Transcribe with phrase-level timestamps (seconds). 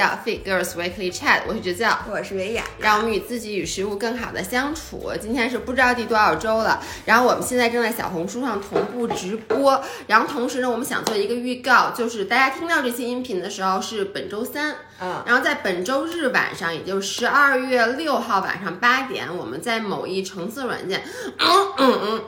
[0.00, 5.12] 到 Fit Girls Weekly Chat，我是哲教，我是维雅，让我们与自己与食物更好的相处。
[5.20, 21.02] 今天是不知道第多少周了，然后我们现在正在小红书上同步直播，然后同时呢，我们想做一个预告，就是大家听到这期音频的时候是本周三，嗯，然后在本周日晚上，也就是十二月六号晚上八点，我们在某一橙色软件，
[21.36, 22.24] 嗯嗯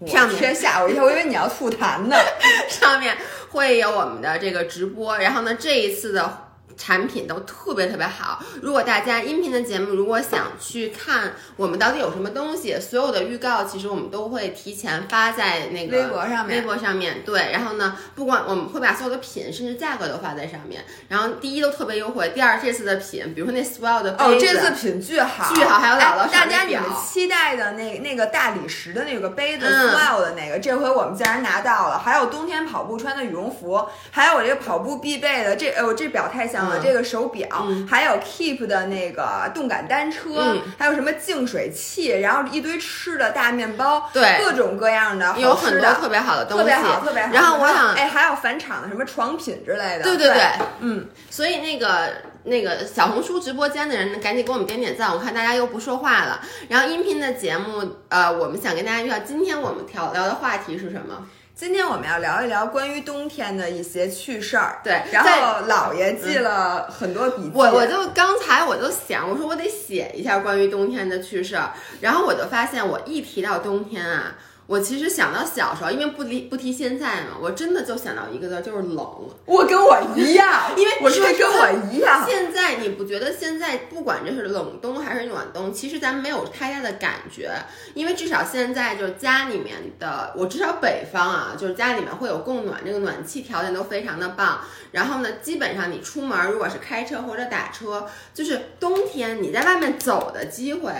[0.00, 2.16] 嗯，上面先吓我一跳，我以为你要吐痰呢。
[2.68, 3.16] 上面
[3.50, 6.45] 会有我们的这个直播，然后呢，这一次的
[6.76, 8.42] 产品都特别特别好。
[8.62, 20.84] 如果大家音频的节目如果想去看我们到底有什么东西，所有的预告其实我们都会提前发在那个微博上面微博上面对，然后呢，不管我们会把所有的品甚至价格都发在上面。
[21.08, 31.98] 然后第一都特别优惠，第二这次的品，比如说那 Swell 的杯哦，这次品巨好，巨好还有姥姥哎大家你们期待的那那个大理石的那个杯子嗯 swell 的那个，这回我们竟然拿到了。
[31.98, 47.32] 还有冬天跑步穿的羽绒服，还有我这个跑步必备的这，呃，我这表太香这个手表，还有 Keep 的那个动感单车，嗯还有什么净水器，然后一堆吃的大面包，对各种各样的，有很多特别好的东西，特别好，特别好。
[47.32, 50.42] 然后我想，哎，还有返场的什么床品之类的，对对对，
[50.80, 52.12] 嗯，所以那个
[52.44, 55.12] 那个小红书直播间的人，赶紧给我们点点赞。
[55.12, 56.40] 我看大家又不说话了。
[56.68, 61.26] 然后音频的节目，呃，我们想跟大家预告，今天我们聊聊的话题是什么？
[61.58, 64.78] 今天我们要聊一聊关于冬天的一些趣事儿。
[64.84, 67.50] 对然后姥爷记了很多笔记。
[67.54, 71.72] 我我就刚才我就想，我说我得写一下关于冬天的趣事儿。
[72.02, 79.28] 然后我就发现，我一提到冬天啊，我其实想到小时候，因为不离不提现在嘛，我真的就想到一个字儿，就是冷。
[79.44, 82.26] 我跟我一样， 因为我是跟我一样。
[82.28, 87.52] 现在你不觉得现在不管这是冷冬还是暖冬，其实咱没有太大的感觉，
[87.94, 94.60] 因为至少现在就是家里面的，我至少北方啊，就是家里面会有供暖，这个暖气条件都非常的棒。
[94.90, 100.90] 然后呢，基本上你出门如果是开车或者打车，就是冬天你在外面走的机会。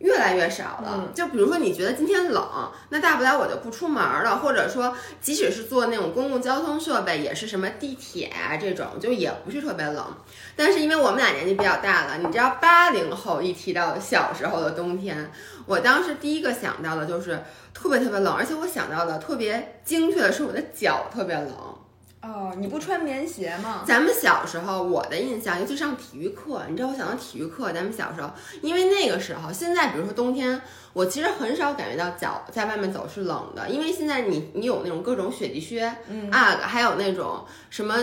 [0.00, 2.42] 越来越少了，就比如说你觉得今天冷，
[2.88, 10.04] 那大不了我就不出门了，或者说即使是坐那种公共交通设备，也是什么地铁啊这种，就也不是特别冷。
[10.56, 15.30] 但是因为我们俩年纪比较大了，你知道八零后一提到小时候的冬天，
[15.66, 17.38] 我当时第一个想到的就是
[17.74, 21.69] 特别特别冷，而且我想到的特别精确的是我的脚特别冷。
[22.22, 23.82] 哦，你不穿棉鞋吗？
[23.86, 30.60] 咱们小时候，我的印象，尤其上体育课，你知道我想到体育课，咱们小时候，因为那个时候，现在比如说冬天，
[30.92, 37.96] 我其实很少感觉到脚在外面走是冷的，因为现在你你有那种各种雪地靴，嗯啊，还有那种什么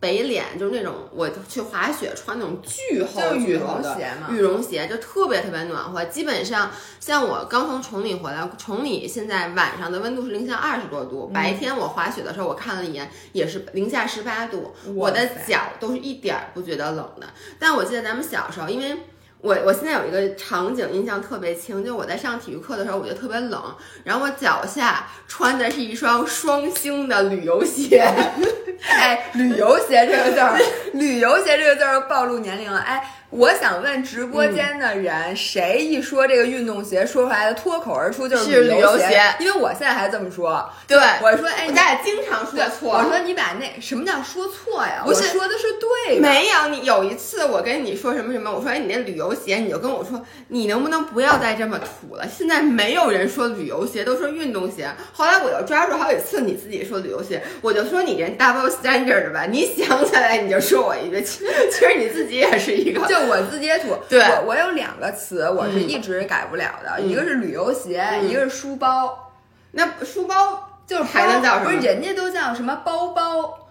[0.00, 4.28] 北脸，就是那种我去滑雪穿那种巨厚就是羽巨厚的绒鞋嘛。
[4.30, 17.26] 羽绒鞋就特别特别暖和，基本上像我刚从崇礼回来，崇礼现在晚上的温度是零下二十多度，嗯白天我滑雪的时候我看了一眼也是零下十八度，我的脚都是一点儿不觉得冷的。
[17.58, 18.96] 但我记得咱们小时候，因为
[19.42, 23.62] 我我现在有一个场景印象特别清，就我在上体育课的时候，我就特别冷，
[24.04, 28.00] 然后我脚下穿的是一双双星的旅游鞋。
[28.80, 30.58] 哎，旅游鞋这个字儿，
[30.94, 32.80] 旅游鞋这个字儿暴露年龄了。
[32.80, 39.20] 哎，我想问直播间的人，谁一说这个运动鞋，说出来的脱口而出就是是旅游鞋鞋？
[39.38, 40.68] 因为我现在还这么说。
[40.88, 42.98] 对，我说，哎，咱俩经常说错。
[42.98, 45.04] 我说你把那什么叫说错呀？
[45.06, 45.66] 我说的是
[46.06, 46.20] 对的。
[46.20, 52.26] 没有，你有一次我跟你说什么什么，我说哎你那旅游鞋，你就跟我说你能不能不要再这么土了？
[52.26, 54.88] 现在没有人说旅游鞋，都说运动鞋。
[55.12, 63.06] 后来我又抓住好几次你自己说旅游鞋，我就说你这 double standard 吧，你想起来你就说我一句，其其实你自己也是一个。
[63.06, 69.32] 就我自己也土，对我我有两个词我是嗯一直改不了的，嗯一个是旅游鞋，嗯一个是书包，
[69.72, 73.68] 那书包就是还能叫什么不是人家都叫什么包包，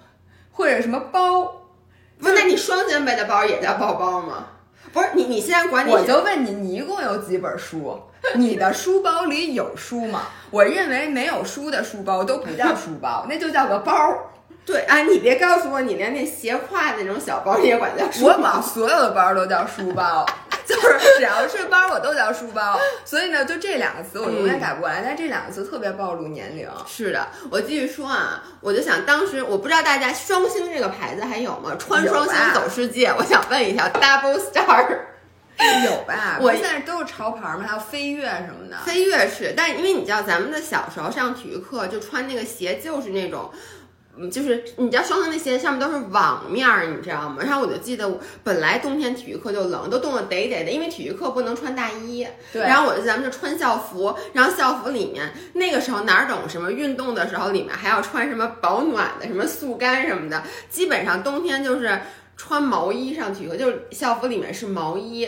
[0.52, 1.44] 或者什么包，
[2.20, 2.36] 不是？
[2.36, 4.48] 那你双肩背的包也叫包包吗？
[4.92, 8.00] 不是你，你现在管你我就问你，你一共有几本书？
[8.36, 10.24] 你的书包里有书吗？
[10.52, 13.94] 我认为没有书的书包都不叫书包，那就叫个包。
[14.70, 20.24] 对啊，你别告诉我你连那斜挎那种小包你也管叫书包我包把所有的包都叫书包，
[20.64, 22.80] 就是只要是包我都叫书包。
[23.04, 26.70] 所以呢，就这两个词我永远改不过来，但这两个词特别暴露年龄。
[26.86, 31.76] 是的，我继续说啊，我就想当时我不知道大家双星这个牌子还有吗？
[31.80, 34.86] 穿双星走世界，我想问一下，Double Star
[35.84, 36.38] 有吧？
[36.40, 38.78] 我现在都是潮牌嘛，还有飞跃什么的。
[38.86, 43.52] 飞跃是，但因为你知道咱们的小时候上体育课就穿那个鞋就是那种。
[44.20, 47.38] 嗯，就是你知道双层那鞋上面都是网面儿，你知道吗？
[47.42, 52.28] 然后我就记得本来冬天体育课就冷，都冻得得得的，因为体育课不能穿大衣。
[52.52, 62.00] 对然后我就咱们就穿校服，然后校服里面那个时候哪懂什么运动的时候，里面还要穿什么保暖的，什么速干什么的，基本上冬天就是。
[62.42, 65.28] 穿毛衣上体育课，就是校服里面是毛衣。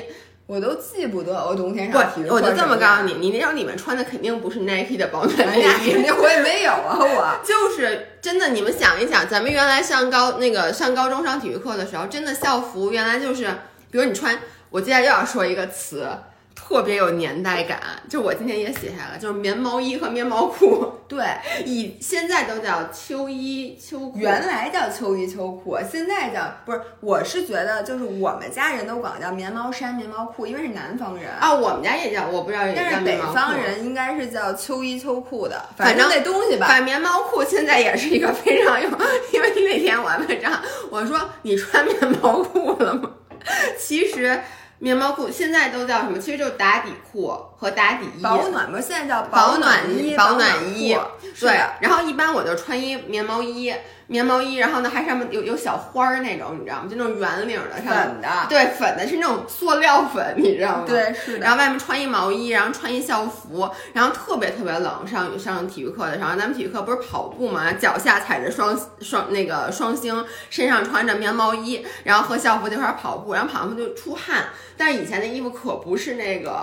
[0.51, 8.49] 我都记不得我冬天不上体育，课我就这么告诉你，你那时候里面穿的肯定不是 Nike 的保暖哎内衣，呀肯定我也没有啊， 我就是真的。
[8.49, 13.45] 你们想一想，咱们原来上高那个上高中上体育课的时候，真的校服原来就是，
[13.89, 14.37] 比如你穿，
[14.69, 16.05] 我接下来又要说一个词，
[16.53, 21.25] 特别有年代感，就我今天也写下来，就是棉毛衣和棉毛裤，对，
[21.65, 26.81] 以现在都叫秋衣秋裤，原来叫秋衣秋裤，现在叫不是。
[26.99, 31.29] 我是觉得就是我们家人都管叫棉毛衫、棉毛裤，因为是南方人。
[31.31, 38.89] 啊，我们家也叫，我不知道也但是北方人应该是叫秋衣秋裤的，反正正那东西吧，反正棉毛裤现在也是一个非常有，
[39.33, 43.11] 因为那天我还问张，我说你穿棉毛裤了吗？
[43.77, 44.39] 其实
[44.83, 46.17] 棉毛裤现在都叫什么？
[46.17, 48.21] 其实就是打底裤和打底衣。
[48.23, 50.97] 保暖吗，现在叫保暖衣、保暖衣
[51.39, 51.51] 对。
[51.79, 53.71] 然后一般我就穿一棉毛衣，
[54.11, 56.87] 棉毛衣，然后呢还上面有有小花儿那种，你知道吗？
[56.89, 60.83] 就那种圆领的，上面粉的，对粉的是那种塑料粉，你知道吗？
[60.85, 61.45] 对，是的。
[61.45, 65.07] 然后外面穿一毛衣，然后穿一校服，然后特别特别冷。
[65.07, 74.47] 上上体育课的时候，咱们体育课不是跑步嘛，脚下踩着双双那个双星，身上穿着棉毛衣，然后和校服这块跑步，然后跑完步就出汗。
[74.75, 76.61] 但是以前的衣服可不是那个。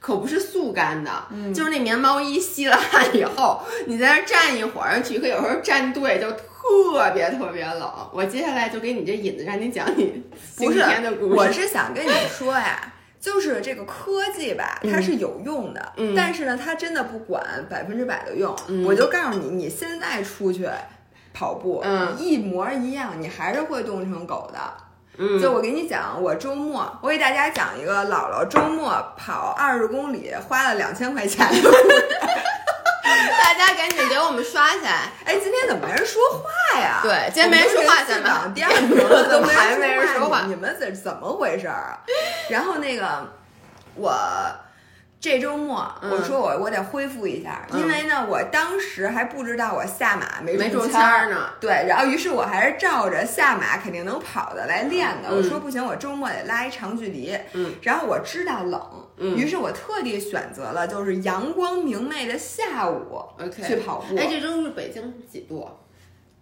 [0.00, 6.26] 可不是速干的，嗯就是那棉毛衣吸了汗以后，你在那儿站一会儿，体育课有时候站队就
[6.92, 7.90] 特别特别冷。
[8.12, 10.22] 我接下来就给你这引子，让你讲你
[10.56, 11.34] 今天的故事。
[11.34, 18.54] 我是想跟你说呀， 就是这个科技吧，它是有用的，嗯但是呢，它真的不管百分之百的用。
[18.68, 20.68] 嗯我就告诉你，你现在出去
[21.32, 24.58] 跑步，嗯一模一样，你还是会冻成狗的。
[25.18, 32.06] 嗯，就我给你讲，我周末我给大家讲一个姥姥周末跑二十公里花了两千块钱的故事。
[33.38, 35.12] 大家赶紧给我们刷起来。
[35.24, 37.00] 哎，今天怎么没人说话呀？
[37.02, 41.98] 对今天没人说话咱们们第二名了，都怎么还没人说说话你你们怎怎么回事儿啊？
[42.48, 43.32] 然后那个
[43.94, 44.14] 我。
[45.22, 50.98] 这周末嗯我说我我得恢复一下，嗯因为呢，我当时还不知道我下马没没中签
[51.28, 51.50] 呢。
[51.60, 55.28] 对，然后于是我还是照着下马肯定能跑的来练的。
[55.28, 57.38] 嗯我说不行，我周末得拉一长距离。
[57.52, 64.16] 嗯，然后我知道冷，嗯于是我特地选择了就是阳光明媚的下午 OK 去跑步。
[64.16, 65.68] 哎，这周是北京几度？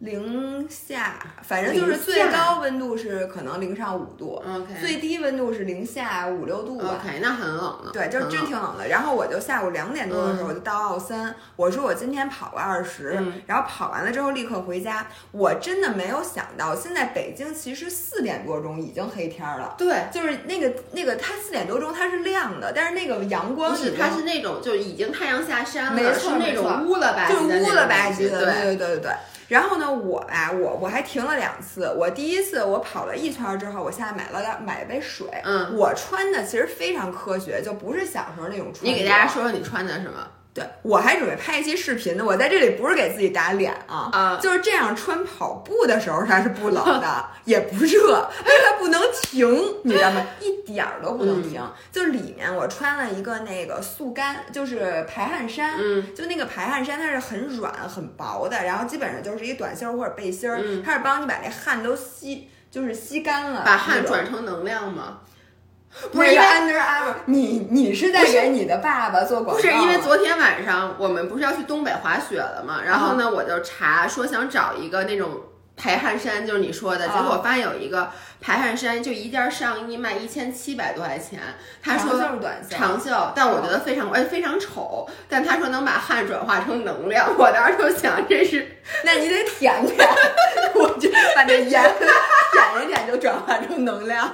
[0.00, 4.40] 零下，反正就是最高温度是可能零上五度
[4.80, 7.00] 最低温度是零下五六度吧。
[7.00, 7.90] OK，那很冷了。
[7.92, 8.86] 对，就是真挺冷的。
[8.86, 15.04] 然后我就下午两点多的时候，我就到奥森，我说我今天跑个二十、嗯然后跑完了之后立刻回家。
[15.32, 19.74] 我真的没有想到，现在北京其实四点多钟已经黑天了。
[19.76, 29.12] 对，就是那个那个，它四点多钟它是亮的，但是那个阳光是，它是那种就已经太阳下山了，没错是那种乌了吧唧就是乌了吧唧的，对对对对。
[29.48, 31.92] 然后呢，我吧，我我还停了两次。
[31.98, 35.26] 我第一次我跑了一圈儿之后，我下来买了两买了杯水。
[35.42, 38.84] 嗯我穿的其实非常科学，就不是小时候那种穿。
[38.84, 40.28] 你给大家说说你穿的什么？
[40.54, 42.24] 对，我还准备拍一期视频呢。
[42.24, 49.48] 我在这里不是给自己打脸啊，啊就是这样穿跑步的时候它是不冷的， 也不热，但是它不能停，
[49.84, 50.26] 你知道吗？
[50.40, 51.60] 一点儿都不能停。
[51.60, 65.18] 嗯就里面我穿了一个那个速干，就是排汗衫，嗯就那个排汗衫它是很软很薄的，然后基本上就是一短袖或者背心儿，嗯它是帮你把那汗都吸，就是吸干了，把汗转成能量吗？
[66.10, 66.44] 不不是因为
[67.26, 69.60] 你你是在给你的爸爸做广告？
[69.60, 72.80] 不是因为昨天晚上我们不是要去东北滑雪了吗？
[72.84, 75.30] 然后呢，我就查说想找一个那种
[75.76, 81.40] 排汗衫，就是你说的，结果我发现有一个排汗衫，就一件上衣卖一千七百多块钱。
[81.82, 90.08] 他说长袖短袖长袖，但我觉得非常而且非常丑，但他说能把汗转化成能量，我当时就想这是 那你得舔舔，
[90.74, 94.32] 我就把那盐舔一舔就转化成能量，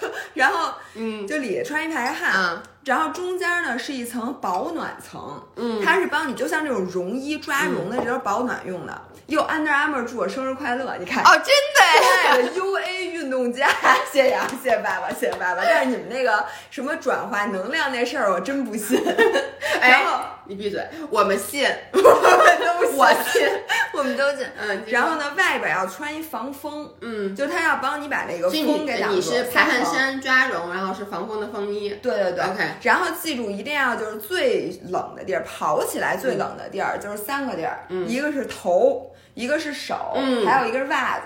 [0.00, 1.26] 就然后嗯。
[1.26, 2.62] 就里穿一排汗，嗯。
[2.84, 5.82] 然后中间呢是一层保暖层，嗯。
[5.84, 9.02] 它是帮你就像这种绒衣抓绒的这是保暖用的。
[9.26, 11.22] 又 Under Armour 祝我生日快乐，你看。
[11.22, 13.68] 哦，真的亲爱运动家，
[14.12, 15.62] 谢谢啊，谢谢爸爸，谢谢爸爸。
[15.64, 19.02] 但是你们那个什么转化能量那事儿，我真不信。
[19.80, 23.48] 然后哎，你闭嘴，我们信，我们都信，我信，
[23.92, 24.46] 我们都信。
[24.58, 27.34] 嗯，然后呢，外边要穿一防风，嗯。
[27.36, 29.14] 就他要帮你把那个风给挡住。
[29.16, 29.84] 你是排汗。
[29.84, 31.90] 衫抓绒，然后是防风的风衣。
[32.02, 41.24] 对对对 OK 然后记住一定要就是最冷的地儿，跑起来最冷的地儿、就是三个地儿，嗯一个是头，一个是手，嗯还有一个是袜子。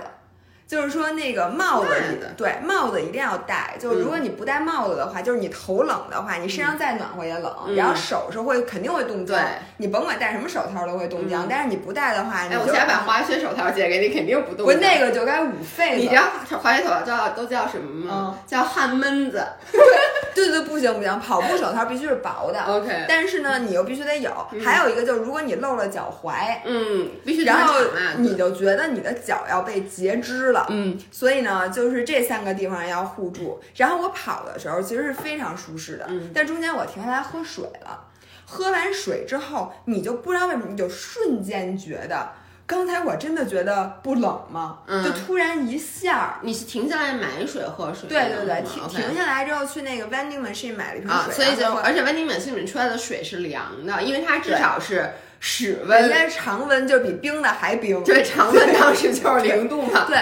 [0.73, 1.89] 就是说那个帽子
[2.35, 9.45] 对帽子一定要戴，就是如果你不戴帽子的话，就是你头冷的话，你身上再暖和也冷，嗯然后手是会肯定会冻僵对，
[9.77, 14.65] 你甭管戴什么手套都会冻僵，嗯但是你不戴的话，你哎，我就现在把滑雪手套借给你，肯定不冻。
[14.65, 15.97] 不那个就该五费了。
[15.97, 16.23] 你知道
[16.59, 18.39] 滑雪手套叫都叫什么吗？
[18.47, 19.47] 叫汗闷子。
[20.35, 22.59] 对对，不行不行，跑步手套必须是薄的。
[22.63, 24.31] OK，但是呢，你又必须得有。
[24.65, 26.33] 还有一个就是，如果你露了脚踝，
[26.65, 27.75] 嗯，必须得然后
[28.17, 33.61] 你就觉得你的脚要被截肢了，嗯，所以呢，就是这三个地方要护住。
[33.77, 38.05] 然后我跑的时候其实是非常舒适的，嗯但中间我停下来喝水了，
[38.47, 42.31] 喝完水之后，你就不知道为什么，你就瞬间觉得。
[42.65, 44.79] 刚才我真的觉得不冷吗？
[44.87, 48.09] 嗯就突然一下儿，你是停下来买水喝水？
[48.09, 55.11] 对对对，嗯停停下来之后去那个 vending machine 买了一瓶啊，水，所以就而且 vending machine 里面出来的水是凉的，因为它至少是
[55.45, 60.05] 室人温，家常温就比冰的还冰，对，常温当时就是零度嘛。
[60.07, 60.17] 对，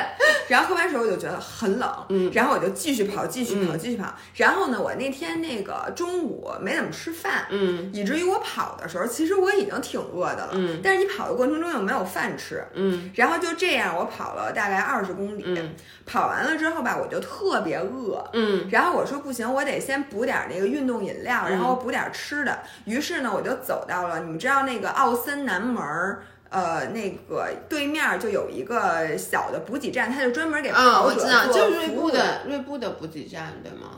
[0.48, 2.30] 然后喝完水我就觉得很冷，嗯。
[2.32, 3.78] 然后我就继续跑，继续跑，嗯。
[3.78, 4.14] 继续跑。
[4.34, 7.90] 然后呢，我那天那个中午没怎么吃饭，嗯。
[7.92, 10.80] 以至于我跑的时候，其实我已经挺饿的了，嗯。
[10.82, 13.10] 但是你跑的过程中又没有饭吃，嗯。
[13.14, 15.74] 然后就这样我跑了大概二十公里，嗯。
[16.06, 18.26] 跑完了之后吧，我就特别饿。
[18.32, 18.66] 嗯。
[18.70, 22.58] 然后我说不行，我得先补点那个运动饮料，然后补点吃的。
[22.86, 26.22] 于是呢，我就走到了你们知道那个奥森南门儿。
[26.50, 33.90] 呃，那个对面就有一个小的补给站，它就专门给啊，跑者我知道，做就是锐步的锐步的补给站，对吗？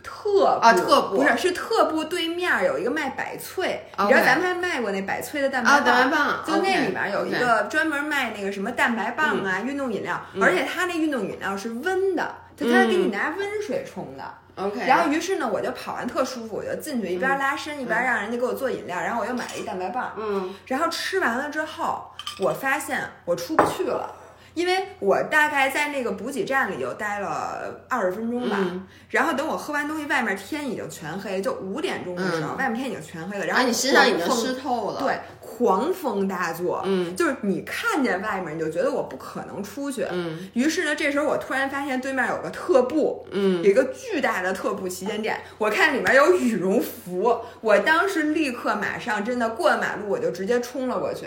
[0.00, 14.22] 特啊特步不是是特步对面有一个卖百萃，你知道咱们还卖过那百萃的蛋白蛋白棒，就那里面有一个专门卖那个什么蛋白棒啊、运动饮料，嗯而且它那运动饮料是温的，就它给你拿温水冲的。
[14.66, 20.54] OK，然后于是呢，我就跑完特舒服，我就进去一边拉伸一边让人家给我做饮料，然后我又买了一蛋白棒，嗯。
[20.66, 24.14] 然后吃完了之后，我发现我出不去了。
[24.54, 28.86] 因为我大概在那个补给站里就待了二十分钟吧，嗯。
[29.10, 32.56] 然后等我喝完东西，外面天已经全黑，就五点钟的时候，嗯。
[32.56, 37.14] 外面天已经全黑了，然然后后你身上已经湿透了，，对，狂风大作，嗯。
[37.14, 40.06] 就是你看见外面，你就觉得我不可能出去。
[40.10, 40.50] 嗯。
[40.54, 43.62] 于是呢，这时候我突然发现对面有个特步，嗯。
[43.62, 51.26] 有一个巨大的特步旗舰店，我看里面有羽绒服，我当时立刻马上真的过了马路，我就直接冲了过去，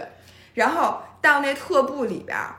[0.53, 2.55] 然后到那特步里边儿。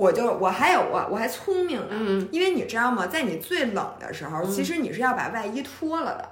[0.00, 6.26] 我就我还有我我还聪明呢，嗯因为你知道吗，在你最冷的时候，其实你是要把外衣脱了的。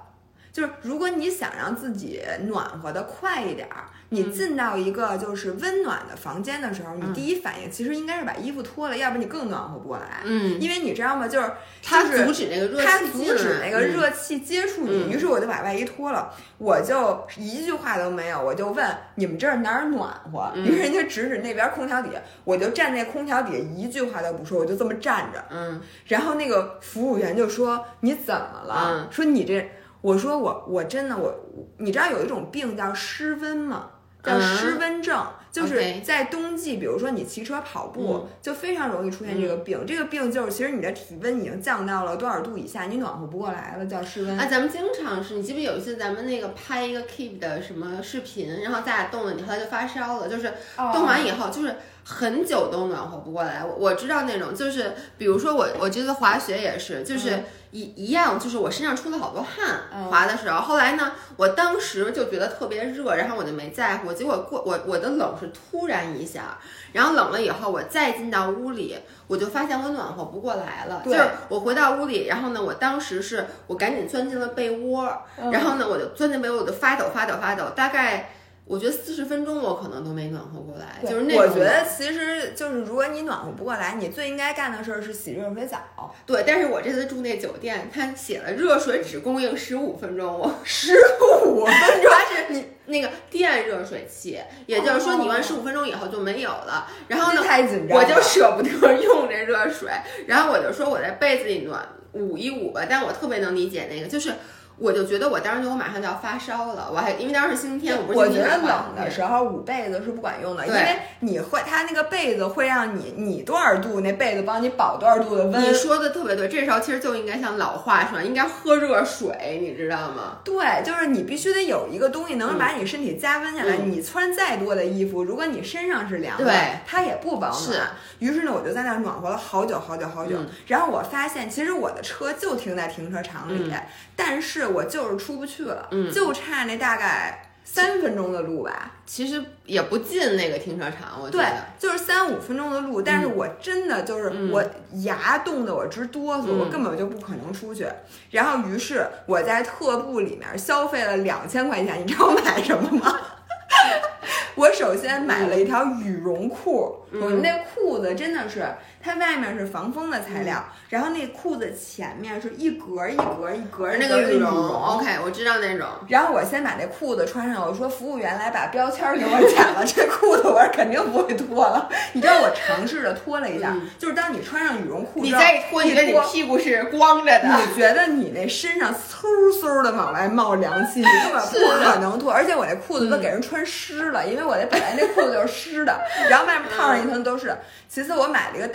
[0.51, 10.21] 就是如果你想让自己暖和的快一点儿，你进到一个就是温暖的房间的时候，你第一反应其实应该是把衣服脱了，要不你更暖和不过来。
[10.23, 11.27] 嗯，因为你知道吗？
[11.27, 11.51] 就是
[11.83, 18.85] 它是阻止那个热气它阻止那个热气接触你，嗯于是我就把外衣脱了，我就一句话都没有，我就问
[19.15, 20.51] 你们这儿哪儿暖和？
[20.55, 25.43] 嗯于是人家指指那边空调底下，我就站那空调底下一句话都不说，我就这么站着。
[25.51, 29.07] 嗯然后那个服务员就说你怎么了？
[29.07, 29.69] 嗯说你这，
[30.01, 31.31] 我说我我真的我，
[31.77, 33.87] 你知道有一种病叫失温吗？
[34.23, 39.85] 叫嗯湿温症，就是在冬季，比如说你骑车跑步，嗯就非常容易出现这个病。
[39.87, 44.37] 这个病就是其实你的体温已经降到了多少度以下，你暖和不过来了，叫失温。
[44.37, 50.47] 啊，咱们经常是你记不记得有一次咱们那个拍一个 Keep 的什么视频，然后咱俩冻了，你后来就发烧了，就是
[50.77, 53.63] 哦冻完以后就是很久都暖和不过来。
[53.63, 57.39] 我我知道那种，就是比如说我我这次滑雪也是，就是
[57.71, 60.59] 一、一样，就是我身上出了好多汗，嗯滑的时候。
[60.59, 66.57] 后来呢，我当时就觉得特别热，然后我就没在乎，结果过我我的冷是突然一下，
[66.93, 68.97] 然后冷了以后，我再进到屋里，
[69.27, 71.01] 我就发现我暖和不过来了。
[71.05, 75.07] 就是我回到屋里，然后呢，我当时是我赶紧钻进了被窝，
[75.51, 78.31] 然后呢，我就钻进被窝，我就发抖发抖发抖，大概
[78.69, 86.13] 我觉得四十分钟我可能都没暖和过来，就是那种我觉得其实就是如果你暖和不过来，你最应该干的事儿是洗热水澡。
[86.23, 86.43] 对。
[86.45, 91.73] 但是我这次住那酒店，他写了热水只供应十五分钟，我 十五分
[92.03, 96.87] 钟， 它是你那个电热水器，也就是说你用完十五分钟以后就没有了。
[97.07, 98.05] 然后呢，太紧张了。
[98.05, 98.69] 我就舍不得
[99.01, 99.89] 用这热水，
[100.27, 104.31] 然后我就说我在被子里暖捂一捂吧，但我特别能理解那个，就是
[104.79, 115.61] 我就觉得我当时就我马上就要发烧了，我还因为当时是星期天，我不是我觉得冷的，时候捂被子是不管用的，因为你会它那个被子会让你你多少度，那被子帮你保多少度的温。
[115.61, 120.37] 你说的特别对，这时候其实就应该像老话说，应该喝热水，你知道吗？
[120.43, 123.75] 对，就是你必须得有一个东西能把你身体加温下来。
[123.77, 126.53] 嗯你穿再多的衣服，如果你身上是凉的，对
[126.85, 127.59] 它也不保暖。
[127.59, 127.81] 是
[128.19, 130.37] 于是呢，我就在那儿暖和了好久好久好久。
[130.37, 133.81] 嗯然后我发现，其实我的车就停在停车场里，嗯
[134.21, 138.91] 但是我就是出不去了，嗯就差那大概三分钟的路吧。
[139.05, 144.63] 其实也不近那个停车场，我觉对得。，就是三五分钟的路，但是嗯我真的就是嗯我
[145.03, 147.87] 牙冻得我直哆嗦，嗯我根本就不可能出去。
[148.31, 153.19] 然后于是我在特步里面消费了两千块钱，你知道我买什么吗？
[154.55, 158.65] 我首先买了一条羽绒裤，嗯我们那裤子真的是，
[159.01, 165.87] 它外面是防风的材料，然后那裤子前面是一格一格一格那个羽绒，OK，我知道那种。
[166.07, 171.89] 然后我先把那裤子穿上，我说服务员来把标签儿给我剪了，这裤子我是肯定不会脱了。
[172.11, 177.47] 你知道我尝试着脱了一下，嗯就是当你穿上羽绒裤你再脱，你的你脱屁股是光着的。
[177.47, 179.25] 你觉得你那身上嗖
[179.61, 182.31] 嗖的往外冒凉气，你根本不可能脱。
[182.31, 187.55] 而且我那裤子都给人穿湿了，因为我那本来那裤子就是湿的， 然后外面套上一层都是。
[187.87, 188.67] 其次，我买了一个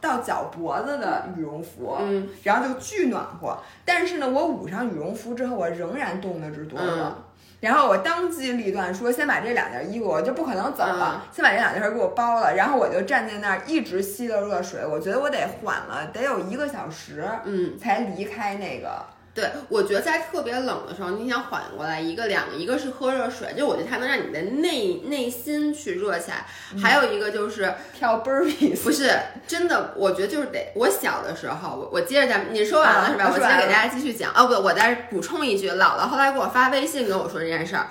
[0.00, 3.58] 到到脚脖子的羽绒服，嗯，然后就巨暖和。
[3.84, 6.84] 但是呢，我捂上羽绒服之后，我仍然冻得直哆嗦。
[6.84, 7.14] 嗯
[7.60, 12.54] 然后我当机立断说，先把这两件衣服，我就不可能走了，嗯先把这两件事给我包了。
[12.54, 19.04] 然后我就站在那儿一直吸着热水，我觉得我得缓了，得有一个小时，嗯，才离开那个。
[19.38, 26.44] 对，我觉得在特别冷的时候，你想缓过来，一个两个，一个是喝热水，就我觉得它能让你的内内心去热起来，
[26.82, 29.08] 还有一个就是跳 burpees，不是
[29.46, 30.72] 真的，我觉得就是得。
[30.74, 33.30] 我小的时候，我我接着咱们你说完了啊是吧？
[33.32, 34.32] 我接着给大家继续讲。
[34.34, 37.86] 哦不，我再补充一句，姥姥后来给我发微信跟我说这件事儿，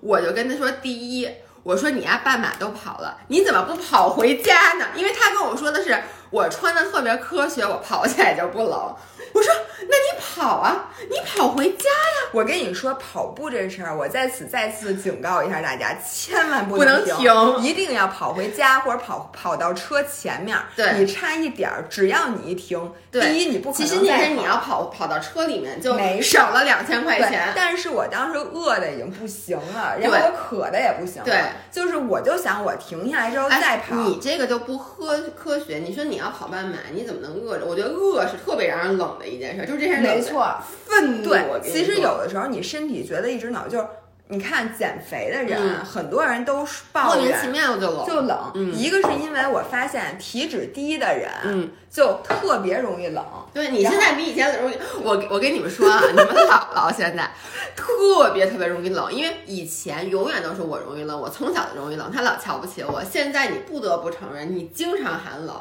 [0.00, 1.28] 我就跟她说，第一，
[1.64, 4.86] 我说你呀半马都跑了，你怎么不跑回家呢？
[4.94, 8.94] 因为她跟我说的是我穿的特别科学，我跑起来就不冷。
[9.32, 20.56] 我说那你跑啊，你跑回家呀，我跟你说，跑步这事儿，我在此再次警告一下大家，千万不不能停，停一定要跑回家或者跑跑到车前面。
[20.76, 27.52] 对你差一点儿，只要你一停，第一你不可其能其实那天你要跑跑到车里面就没事少了两千块钱，。
[27.54, 33.96] 但是我当时饿的已经不行了，然后我渴的也不行了，对，就是我就想我停下来之后再哎，跑。
[33.96, 35.78] 你这个就不科科学。
[35.78, 37.64] 你说你要跑半马，你怎么能饿着？
[37.64, 41.28] 我觉得饿是特别让人冷的一件事，就是这件事冷的没错，愤怒。
[41.30, 43.86] 对其实有的时候你身体觉得一直冷，就是
[44.28, 48.50] 你看减肥的人，嗯很多人都莫名其妙就冷，就冷。
[48.54, 53.24] 嗯一个是因为我发现体脂低的人，嗯，就特别容易冷。
[53.52, 54.74] 对你现在比以前容易。
[55.02, 57.30] 我我跟你们说啊，你们姥姥现在
[57.76, 63.02] 特别特别容易冷，因为以前永远都是我容易冷，我从小就容易冷，他老瞧不起我。
[63.04, 65.54] 现在你不得不承认，你经常寒冷。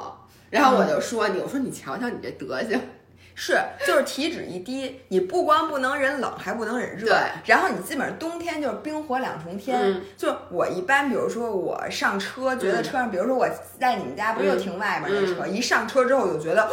[0.49, 2.79] 然后我就说你，我说你瞧瞧你这德行，
[3.35, 7.07] 是，就是体脂一低，你不光不能忍冷，还不能忍热。
[7.07, 9.79] 对，然后你基本上冬天就是冰火两重天。
[9.81, 13.47] 嗯就是我一般，比如说我上车，觉得车上，比如说我
[13.79, 16.69] 在你们家，不是就停外边那车，一上车之后我就觉得。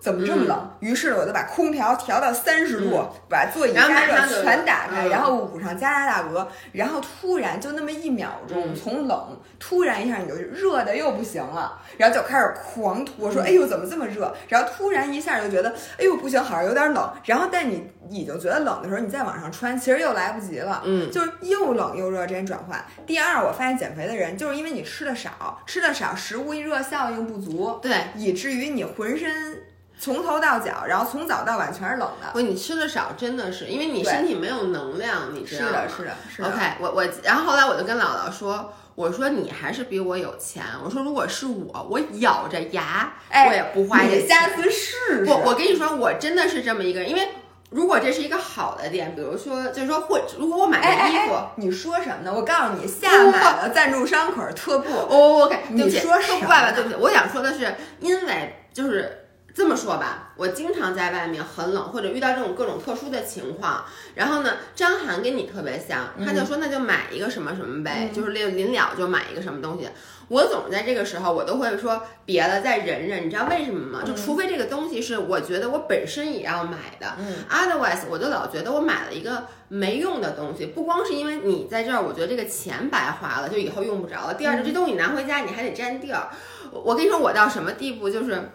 [0.00, 0.70] 怎么这么冷？
[0.80, 13.12] 于是我就把空调调到三十度，把座椅加热全打开，嗯然后捂上加拿大鹅，然后突然就那么一秒钟，嗯从冷突然一下你就热的又不行了，然后就开始狂吐。
[13.18, 20.82] 我说：“哎呦，怎么这么热？”然后突然一下就觉得：“哎呦，不行，好像有点冷。”然后但你已经觉得冷的时候，你再往上穿，其实又来不及了。
[20.84, 22.84] 嗯，就是又冷又热之间转换。
[23.06, 27.96] 第二，我发现减肥的人就是因为你吃的少，吃的少，食物热效应不足，对。
[28.14, 29.62] 以至于你浑身
[29.98, 32.30] 从头到脚，然后从早到晚全是冷的。
[32.32, 35.68] 不，你吃的少，真的是因为你身体没有能量，你知道吗？
[35.68, 36.48] 是的，是的，是的。
[36.48, 44.18] OK，我我，然后后来我就跟姥姥说，我说你还是比我有钱，我说如果是我，我咬着牙，哎我也不花这钱。
[44.22, 45.24] 你下次试试。
[45.26, 47.28] 我我跟你说，我真的是这么一个人，因为
[47.70, 52.32] 如果这是一个好的店，比如说就是说，或如果我买的衣服，哎，你说什么呢？
[52.32, 54.92] 我告诉你，下买的赞助商可是特步。
[54.92, 59.22] 哦，OK，对不起，你说什么不爸爸，对不起，我想说的是，因为就是。
[59.56, 69.88] 这么说吧，我经常在外面很冷，或者遇到这种各种特殊的情况，然后呢，张涵跟你特别像，他就说那就买一个什么什么呗，嗯就是临临了就买一个什么东西。
[70.28, 74.04] 我总是在这个时候，我都会说别的再忍忍，你知道为什么吗？
[74.04, 84.34] 就除非这个东西是我觉得我本身也要买的，嗯，otherwise 我就老觉得我买了一个没用的东西，不光是因为你在这儿，我觉得这个钱白花了，就以后用不着了。
[84.34, 86.28] 第二，这东西你拿回家你还得占地儿。
[86.72, 88.50] 我我跟你说，我到什么地步，就是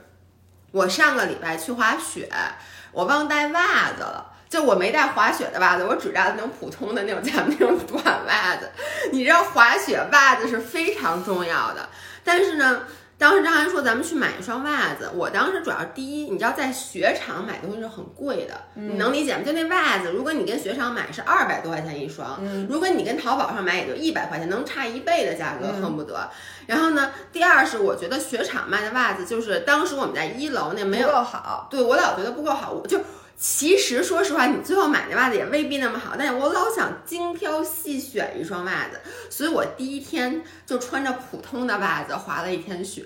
[0.72, 2.30] 我上个礼拜去滑雪，
[2.92, 4.28] 我忘带袜子了。
[4.50, 8.70] 就我没带滑雪的袜子，我只带那种普通的那种咱们那种短袜子。
[9.14, 11.88] 你知道滑雪袜子是非常重要的，
[12.22, 12.82] 但是呢，
[13.22, 19.44] 当时张涵说咱们去买一双袜子，我当时主要第一，你知道在雪场买东西是很贵的，你能理解吗？
[19.46, 26.28] 就那袜子，如果你跟雪场买是二百多块钱一双，如果你跟淘宝上买也就一百块钱，能差一倍的价格，恨不得。
[26.66, 31.68] 然后呢，第二是我觉得雪场卖的袜子，就是当时我们在一楼那没有够好。
[31.70, 33.00] 对我老觉得不够好，我就
[33.42, 39.00] 其实说实话，你最后买那袜子也未必那么好，但是我老想精挑细选一双袜子，
[39.32, 43.04] 所以我第一天就穿着普通的袜子滑了一天雪。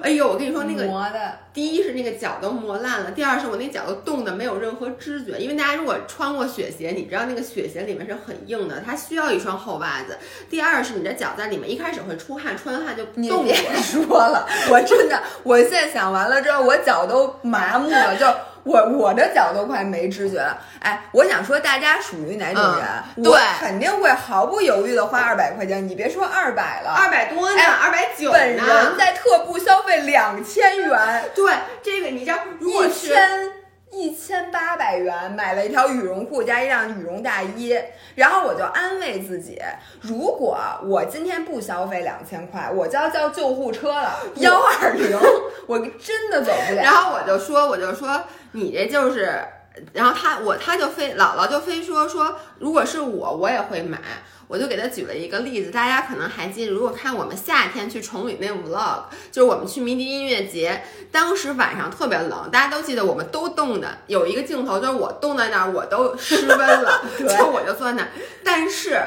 [0.00, 5.36] 哎呦，我跟你说那个磨的，第一是那个脚都磨烂了，第二是我那脚都冻得没有任何知觉。
[5.36, 10.16] 因为大家如果穿过雪鞋，你知道那个雪鞋里面是很硬的，它需要一双厚袜子。
[10.48, 18.24] 第二是你的脚在里面一开始会出汗，出完汗就冻别说了，我真的，我现在想完了之后，我脚都麻木了，就。
[18.64, 23.24] 我我的脚都快没知觉了，哎，我想说大家属于哪种人？
[23.24, 25.86] 对，肯定会毫不犹豫的花二百块钱。
[25.86, 31.24] 你别说二百了，二百多呢，二百九本人在特步消费两千元。
[31.34, 33.52] 对，这个你知道，一千。
[33.94, 37.78] 一千八百元买了一条羽绒裤加一辆羽绒大衣，
[38.14, 39.60] 然后我就安慰自己，
[40.00, 45.14] 如果我今天不消费两千块，我就要叫救护车了，幺二零，
[45.66, 46.82] 我真的走不了。
[46.82, 49.38] 然后我就说，我就说你这就是，
[49.92, 53.98] 然后他我他就非姥姥就非说说，如果是我，我也会买。
[54.48, 63.96] 我就给他举了一个例子，大家可能还记得，如果看我们夏天去崇礼那 vlog，就是我们去迷笛音乐节，当时晚上特别冷，大家都记得，我们都冻的。
[64.08, 68.08] 有一个镜头就是我冻在那儿，我都失温了， 就我就坐在那儿，
[68.44, 69.00] 但是。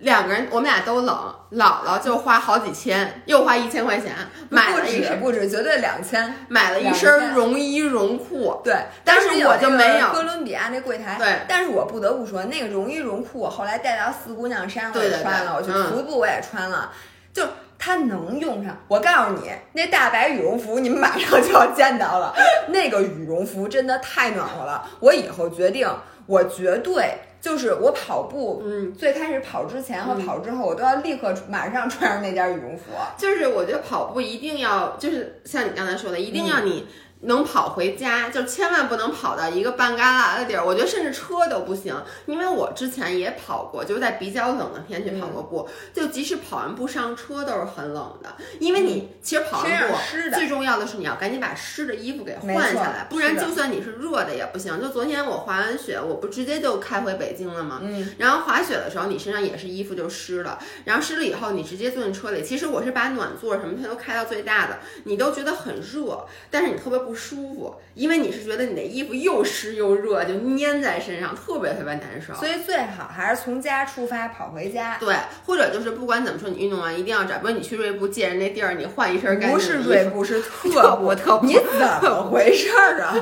[0.00, 4.12] 两个人，我们俩都冷，姥姥就花好几千，又花一千块钱
[4.48, 8.60] 买了一身，不止，绝对两千，买了一身绒衣绒裤。
[8.62, 11.16] 对，但是我就没有哥伦比亚那柜台。
[11.18, 16.92] 对，但是我不得不说，那个绒衣绒裤，我后来带到四姑娘山我也穿了，我去徒步我也穿了，
[17.32, 17.44] 就
[17.78, 18.76] 它能用上。
[18.86, 22.34] 我告诉你，那大白羽绒服你们马上就要见到了，
[22.68, 24.88] 那个羽绒服真的太暖和了。
[25.00, 25.88] 我以后决定，
[26.26, 27.18] 我绝对。
[27.40, 32.84] 就是我跑步，嗯，最开始跑之前和跑之后，我都要立刻马上穿上那件羽绒服。
[33.16, 36.86] 就是我觉得跑步一定要，就是像你刚才说的，一定要你。
[37.20, 40.64] 能跑回家，就千万不能跑到一个半旮旯的地儿。
[40.64, 41.94] 我觉得甚至车都不行，
[42.26, 45.68] 因为我之前也跑过，就是在比较冷的天去跑过步。
[45.92, 49.94] 就即使跑完步上车都是很冷的，因为你其实跑完步
[50.34, 54.80] 最重要的是你要赶紧把湿的衣服给换下来，不然就算你是热的也不行。
[54.80, 57.80] 就昨天我滑完雪，我不直接就开回北京了吗？
[57.82, 58.14] 嗯。
[58.18, 67.74] 然后滑雪的时候，你身上也是衣服就湿了，然后湿了以后你直接坐进车里，其实我是把暖座什么它都开到最大的，你都觉得很热，但是你特别不舒服。
[67.94, 72.34] 因为你是觉得你的衣服又湿又热，就粘在身上，特别特别难受。
[72.34, 74.98] 所以最好还是从家出发跑回家。
[75.00, 75.16] 对，
[75.46, 81.46] 或者就是不管怎么说，你运动完一定要找，比如你去锐步借人那地儿，你换一身干净不是锐步，是特步，特步。
[81.46, 81.54] 你
[82.00, 83.16] 怎么回事儿啊？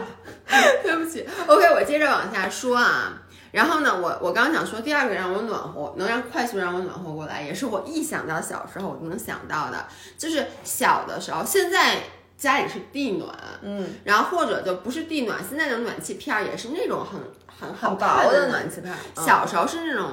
[0.82, 1.26] 对不起。
[1.46, 3.22] OK，我接着往下说啊。
[3.52, 9.86] 然后呢，我我刚想说第二个让我暖和，能让快速让我暖和过来，也是我一想到小时候我就能想到的，
[10.18, 12.00] 就是小的时候，现在。
[12.36, 18.94] 家里是地暖，嗯，然后或者就不是地暖，现在的暖气片儿也是那种很很很薄的暖气片。
[19.14, 20.10] 小时候是那种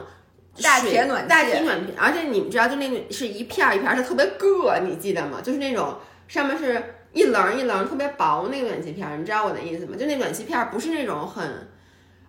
[0.62, 5.42] 大铁暖大铁暖片，而且你们知道，就那个是一片儿一片儿，它特别硌，你记得吗？
[5.44, 5.96] 就是那种
[6.28, 9.98] 上面是一棱一棱特别薄那个暖气片儿，你知道我的意思吗？
[10.00, 11.68] 就那暖气片儿不是那种很。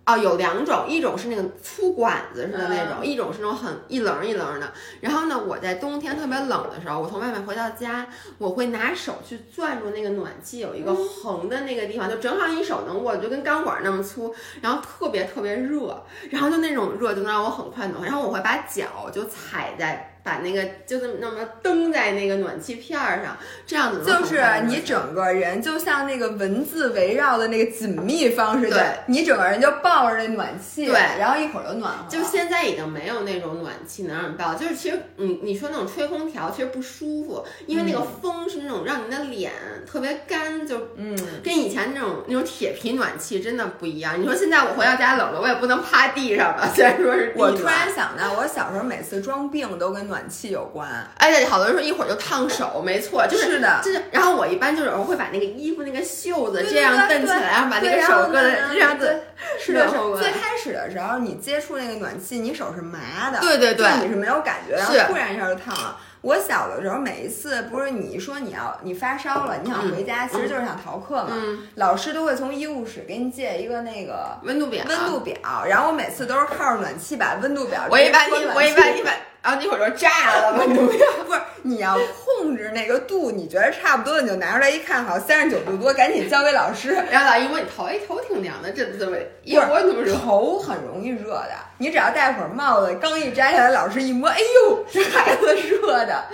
[0.05, 4.71] 哦，有两种，一种是那个粗管子似的那种，一种是那种很一棱一棱的。
[5.01, 18.05] 然后呢，我在冬天特别冷的时候，我从外面回到家，我会拿手去攥住那个暖气有一个横的那个地方，就正好你手能握，就跟钢管那么粗，然后特别特别热，然后就那种热就能让我很快暖和。
[18.05, 20.11] 然后我会把脚就踩在。
[20.25, 32.09] 把那个就这么那么蹬在那个暖气片儿上，这样子就是你整个人就像那个文字围绕的那个紧密方式，对，你整个人就抱着那暖气，对，然后一会儿就暖和。
[32.09, 39.51] 就现在已经没有那种暖气能让你抱，就是其实你你说那种吹空调其实不舒服，因为那个风是那种让你的脸
[39.85, 44.19] 特别干，就嗯，跟以前那种那种铁皮暖气真的不一样。
[44.19, 50.14] 你说现在我回到家冷了，我也不能趴地上了， 虽然说是我突然想到，我小时候每次装病都跟暖。
[50.15, 54.01] 暖气有关，哎对，好多人说一会儿就烫手，没错，就是的，就是。
[54.11, 59.19] 然后我一般就是我会把那个衣服那个袖子这样蹬起来，然后把那个手搁在这样子。
[59.59, 65.97] 是的，最开始的时候你接触那个暖气，你手是麻的，对对对，你是没有感觉，然后突然一下就烫了。
[66.25, 71.29] 我小的时候，每一次不是你说你要你发烧了，你想回家，其实就是想逃课嘛。
[71.75, 75.35] 老师都会从医务室给你借一个那个温度表，温度表。
[75.69, 79.13] 然后我每次都是靠着暖气把温度表，我一般我一般一般。
[79.43, 86.93] 然后那会儿就炸了 温度表，不是你要控制那个度，你觉得差不多你就拿出来一看，好三十九度多，赶紧交给老师。
[87.11, 90.19] 然后老师问你头，哎头挺凉的，这怎么一会儿怎么？
[90.19, 96.25] 头很容易热的，你只要戴会儿帽子，刚一摘下来，老师一摸，哎呦，这孩子热的。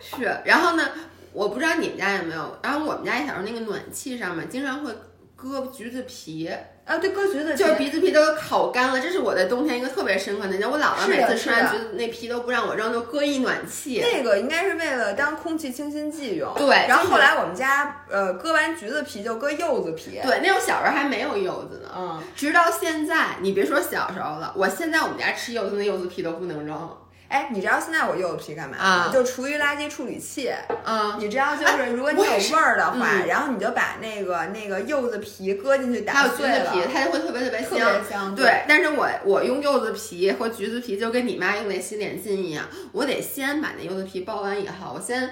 [0.00, 0.88] 是，然后呢，
[1.32, 4.92] 我不知道你们家有没有，然后我们家小时候那个暖气上面经常会
[5.36, 6.50] 割橘子皮。
[6.88, 10.70] 啊，对，割橘子皮就是鼻子皮都烤干了，这是我在冬天一个特别深刻的印象。
[10.70, 14.00] 我姥姥每次吃完橘子那皮都不让我扔，就搁一暖气。
[14.00, 16.50] 那个应该是为了当空气清新剂用。
[16.56, 20.18] 对然后后来我们家呃割完橘子皮就割柚子皮。
[20.22, 26.96] 对，那时候小时候还没有柚子呢，嗯，直到现在，你别说小时候了，我现在我们家吃柚子，那柚子皮都不能扔。
[27.28, 28.82] 哎，你知道现在我柚子皮干嘛吗？
[28.84, 30.50] 啊就厨余垃圾处理器。
[30.84, 37.92] 嗯，你知道，就是如果你有味儿的话，嗯然后你就把那个那个柚子皮搁进去还有橘子皮，它就会特别特别特香。
[38.00, 38.34] 别香。
[38.34, 45.28] 对，但是我我用柚子皮和橘子皮就跟你妈用那洗脸巾一样，我得先把那柚子皮剥完以后，我先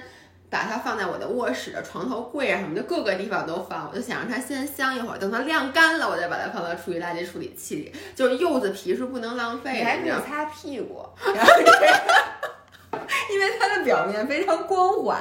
[0.49, 7.93] 把它放在我的卧室的床头柜啊什么的各个地方都放，我就想让它先香一会儿，等它晾干了，我再把它放到厨余垃圾处理器里。
[8.15, 11.05] 就是柚子皮是不能浪费的，你还可以知道吗擦屁股，
[13.31, 15.19] 因为它的表面非常光滑。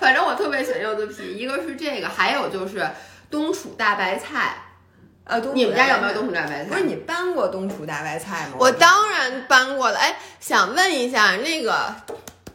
[0.00, 2.86] 反正我特别喜欢柚子皮，一个是这个，还有就是
[3.30, 4.56] 冬储大白菜。
[5.24, 6.70] 呃，你们家有没有冬储大白菜？
[6.70, 8.56] 不是你搬过冬储大白菜吗？
[8.58, 9.98] 我当然搬过了。
[9.98, 11.94] 哎，想问一下，那个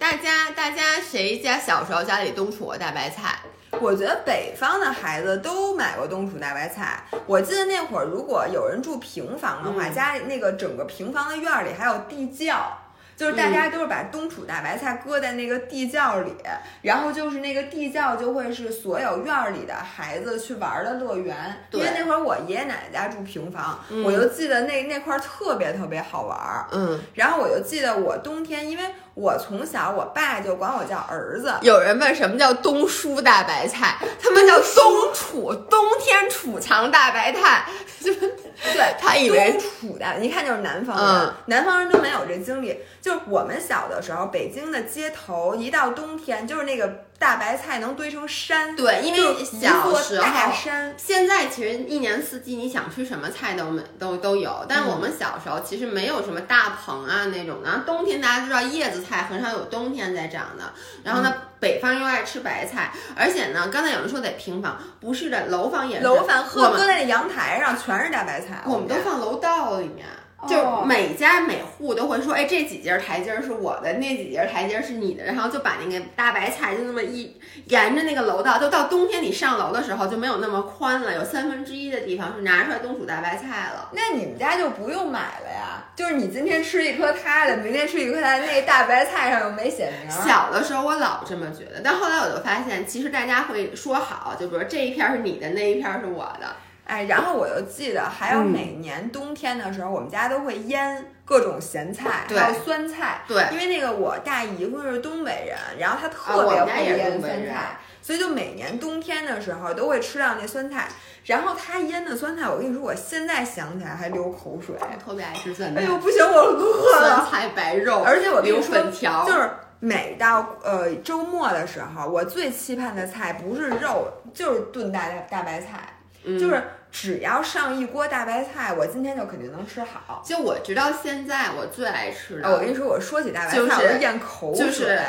[0.01, 3.37] 大家大家谁家小时候家里冬储过大白菜？
[3.79, 7.03] 我觉得北方的孩子都买过冬储大白菜。
[7.27, 12.75] 我记得那会儿，如果有人住平房的话，嗯家里那个整个平房的院儿里还有地窖。
[13.15, 16.33] 就是大家都是把冬储大白菜搁在那个地窖里，
[16.81, 21.37] 然后就是那个地窖就会是所有院儿里的孩子去玩儿的乐园。
[21.69, 26.65] 因为那会儿我爷爷奶奶家住平房，嗯我就记得那那块儿特别特别好玩儿。
[26.71, 28.85] 嗯，然后我就记得我冬天，因为
[29.21, 37.65] 我从小我爸就管我叫儿子，有人问什么叫冬蔬大白菜，他们叫冬储，冬天储藏大白菜。
[38.01, 42.79] 对， 他以为冬储的，一看就是南方人，嗯南方人都没有这经历。
[42.99, 50.23] 就是我们小的时候，北京的街头一到冬天，就是那个大白菜能堆成山，对，因为小时候。
[50.23, 50.91] 大山。
[50.97, 57.69] 现在其实一年四季你想吃什么菜都没都都有，但是我们小时候其实没有什么大棚啊那种的。
[57.69, 66.03] 然后冬天大家知道叶子菜很少有冬天在长的，然后呢，北方又爱吃白菜，而且呢，刚才有人说得平房，不是的，楼房也是。
[66.03, 70.07] 楼房我们喝搁在那阳台上全是大白菜，我们都放楼道里面。
[70.41, 83.89] 哦就每家每户都会说，哎，这几节台阶儿是我的，那几节台阶儿是你的，然后就把那个大白菜就那么一沿着那个楼道，就到冬天你上楼的时候就没有那么宽了，有三分之一的地方是拿出来冬储大白菜了。
[83.93, 85.85] 那你们家就不用买了呀？
[85.95, 90.27] 就是你今天吃一颗它的，明天吃一颗它的，那大白菜上又没写名儿。
[90.27, 96.47] 小的时候我老这么觉得，但后来我就发现，其实大家会说好，就比如这一片儿是你的，那一片儿是我的。
[96.91, 103.21] 哎，然后我又记得，还有嗯每年冬天的时候，我们家都会腌各种咸菜，还有酸菜。
[103.25, 110.89] 对因为那个我大姨夫是东北人，然后他啊特别会腌酸菜，所以就每年冬天的时候都会吃到那酸菜。
[111.23, 114.75] 然后他腌的酸菜，我跟你说，我现在想起来还流口水。
[114.77, 117.27] 我特别爱吃酸菜，哎呦，不行，我饿了酸了。
[117.31, 119.49] 菜白肉，而且我跟流你说粉条，就是
[119.79, 125.87] 每到呃周末的时候，我最期盼的菜不是肉，就是炖大大白菜，
[126.25, 130.21] 嗯就是只要上一锅大白菜，我今天就肯定能吃好。
[130.25, 134.65] 就我直到现在我最爱吃的，啊，我跟你说，我说起大白菜，就是我就咽口水。
[134.65, 134.99] 就是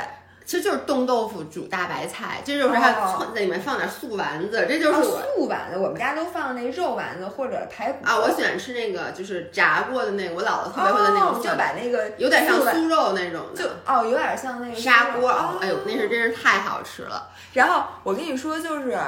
[0.44, 5.02] 其实就是冻豆腐煮大白菜，这就是它哦在里面放点素丸子，这就是。
[5.02, 17.28] 素丸子，我们家都放那肉丸子或者排骨啊，我喜欢吃那个就是炸过的那个，我姥姥特别会的那种哦，就，把那个有点像酥肉那种的，就哦，有点像那个砂锅，哦哎呦，那是真是太好吃了。
[17.52, 18.98] 然后我跟你说，就是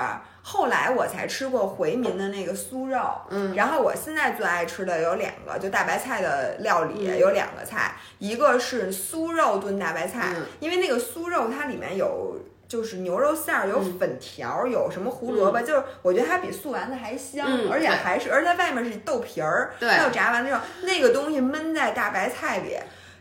[0.46, 7.18] 后来我才吃过回民的那个酥肉，嗯，然后我现在最爱吃的有两个，就大白菜的料理嗯。
[7.18, 10.44] 有两个菜，一个是酥肉炖大白菜，嗯。
[10.60, 12.38] 因为那个酥肉它里面有。
[12.66, 13.98] 就是牛肉馅儿，有嗯。
[13.98, 19.88] 粉条，有什么胡萝卜，就是我觉得它比素丸子还香，嗯而且还是，而且它外面是豆皮儿，对。
[19.88, 22.76] 还有炸完了之后，那个东西焖在大白菜里，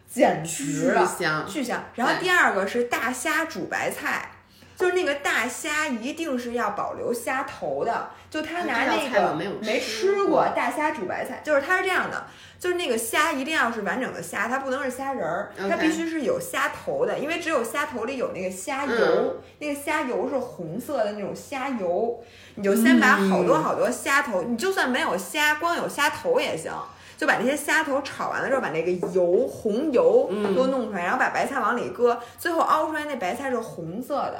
[0.10, 1.84] 简直巨了，香，巨香。
[1.96, 4.32] 然后第二个是大虾煮白菜，
[4.76, 12.26] 就是那个大虾一定是要保留虾头的，就他拿那个没吃吃过大虾煮白菜，就是它是这样的，
[12.60, 19.36] 就是那个虾一定要是完整的虾，它不能是虾仁儿，它必须是有虾头的，因为只有虾头里有那个虾油，嗯。
[19.60, 22.22] 那个虾油是红色的那种虾油，
[22.56, 26.72] 你就先把好多好多虾头，你就算没有虾，光有虾头也行。
[27.16, 30.54] 就把那些虾头炒完了之后，把那个油红油嗯。
[30.56, 34.40] 都弄出来，然后把白菜往里搁，最后熬出来那白菜是红色的，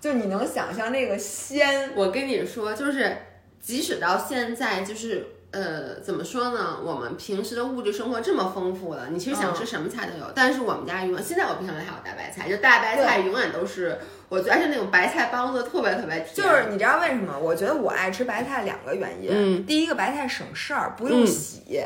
[0.00, 1.90] 就你能想象那个鲜。
[1.94, 3.16] 我跟你说，就是
[3.60, 5.26] 即使到现在，就是。
[5.50, 6.78] 呃，怎么说呢？
[6.84, 10.30] 我们平时的物质生活这么丰富了，你其实想吃什么菜都有。
[10.34, 16.34] 但是我们家永远，现在我冰箱里还有大白菜，就大白菜永远都是我最爱吃那种白菜帮子，特别特别甜。
[16.34, 17.34] 就是你知道为什么？
[17.38, 19.30] 我觉得我爱吃白菜两个原因。
[19.32, 21.82] 嗯第一个白菜省事儿，不用洗。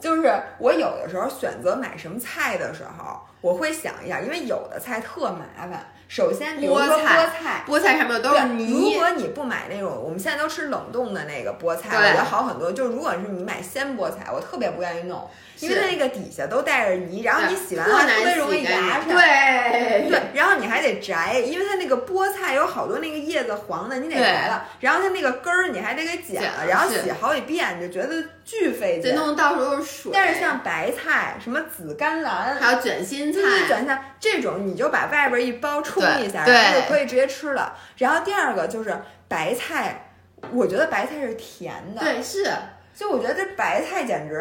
[0.00, 5.86] 就是我有的时候选择买什么菜的时候，我会想一下，因为有的菜特麻烦。
[6.14, 12.70] 首先，比如说菠菜菠菜，菠菜上面都是泥，如，果你不买那种，我们现在都吃冷冻的那个菠菜，我觉得好很多。
[12.70, 15.28] 就如果是你买鲜菠菜，我特别不愿意弄，
[15.60, 19.08] 因为它那个底下都带着泥，然后你洗完了特别容易洗干压上。
[19.08, 29.16] 对对，然后你还得摘，因为它那个菠菜有好多那个叶子黄的，你得摘了，然后它那个根儿你还得给剪了，剪然后洗好几遍，你就觉得巨费这劲。
[29.16, 30.10] 弄到处都是水。
[30.12, 37.76] 但是像白菜、什么紫甘蓝，还有卷心菜，对卷菜这种，你就把外边一包冲一下，对然后就可以直接吃了。
[37.96, 38.96] 然后第二个就是
[39.28, 40.10] 白菜，
[40.52, 42.50] 我觉得白菜是甜的，，对是。
[42.94, 44.36] 就我觉得这白菜简直，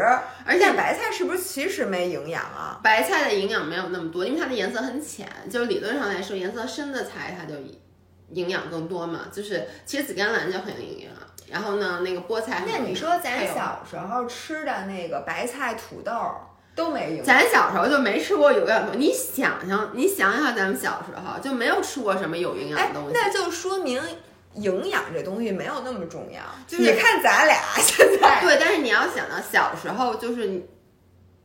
[0.45, 2.79] 而且白菜是不是其实没营养啊？
[2.83, 7.59] 白菜的营养没有那么多，因为它的颜色很浅，就是理论上来说，颜色深的菜它就
[8.29, 9.21] 营养更多嘛。
[9.31, 11.11] 就是其实紫甘蓝就很有营养，
[11.49, 12.63] 然后呢，那个菠菜。
[12.67, 16.11] 那你说咱小时候吃的那个白菜、土豆
[16.75, 23.13] 都没营养，咱小时候就没吃过有营养的东西，你想想，你想想，咱们小时候就没有吃过什么有营养哎的东，西。
[23.13, 23.99] 那就说明
[24.55, 26.41] 营养这东西没有那么重要。
[26.67, 30.63] 就是你看咱俩现在，对，但是你要想到小时候，就是你，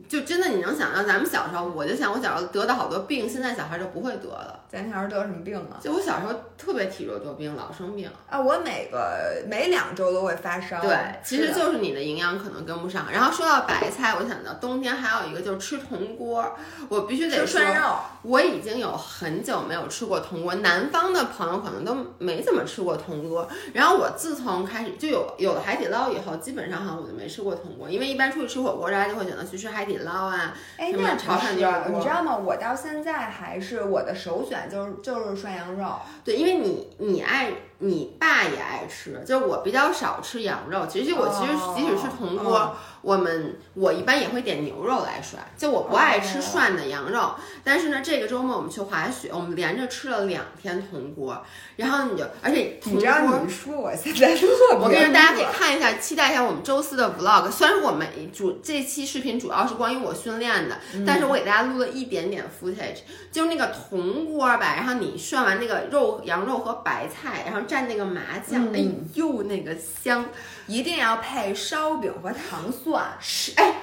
[0.08, 4.60] 就真的你能想到咱们小时候，我就想我小时候得的好多病，现在小孩就不会得了。
[4.70, 5.80] 咱小时候得什么病啊？
[5.80, 8.08] 就我小时候特别体弱多病，老生病。
[8.28, 10.80] 啊，我每个每两周都会发烧。
[10.80, 13.06] 对，其实就是你的营养可能跟不上。
[13.10, 16.44] 然后说到白菜，我想到冬天还有一个就是吃铜锅，
[16.88, 17.96] 我必须得涮，肉。
[18.22, 23.48] 我已经有很久没有吃过铜锅，南方的朋友可能都没怎么吃过铜锅。
[23.72, 32.36] 然后我自从开始就有有了海底捞以后，基本上好像我就没吃过铜锅，因为一般出去吃火锅，大家就会选择去吃海底捞啊，哎，那潮汕不是牛肉你知道吗？
[32.36, 35.96] 我到现在还是我的首选就是就是涮羊肉。
[36.22, 40.86] 对，因为你你爱你爸也爱吃，就是我比较少吃羊肉。
[40.88, 47.32] 其实我其实哦即使是铜锅，哦我们我一般也会点牛肉来涮，就我不爱吃哦涮的羊肉。
[47.62, 51.40] 但是呢，这个周末我们去滑雪，我们连着吃了两天铜锅，
[51.76, 54.36] 然后你就而且你知道锅你说我现在
[54.80, 57.48] 我跟你说，大家可以看一下，期待一下我们周四的 vlog。
[57.48, 62.98] 虽然我们主这期视频主要是关于我训练的，嗯但是我给大家录了一点点 footage，
[63.30, 68.80] 就是那个铜锅吧，然后你涮完那个肉、羊肉和白菜，然后蘸那个麻酱，嗯哎
[69.14, 70.24] 呦那个香！
[70.66, 73.04] 一定要配烧饼和糖蒜。
[73.20, 73.74] 是哎，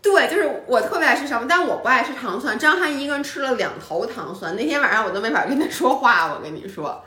[0.00, 2.58] 对，就是我特别爱吃烧饼，但我不爱吃糖蒜。
[2.58, 6.32] 张翰一个人吃了两头糖蒜，那天晚上我都没法跟他说话。
[6.32, 7.02] 我跟你说，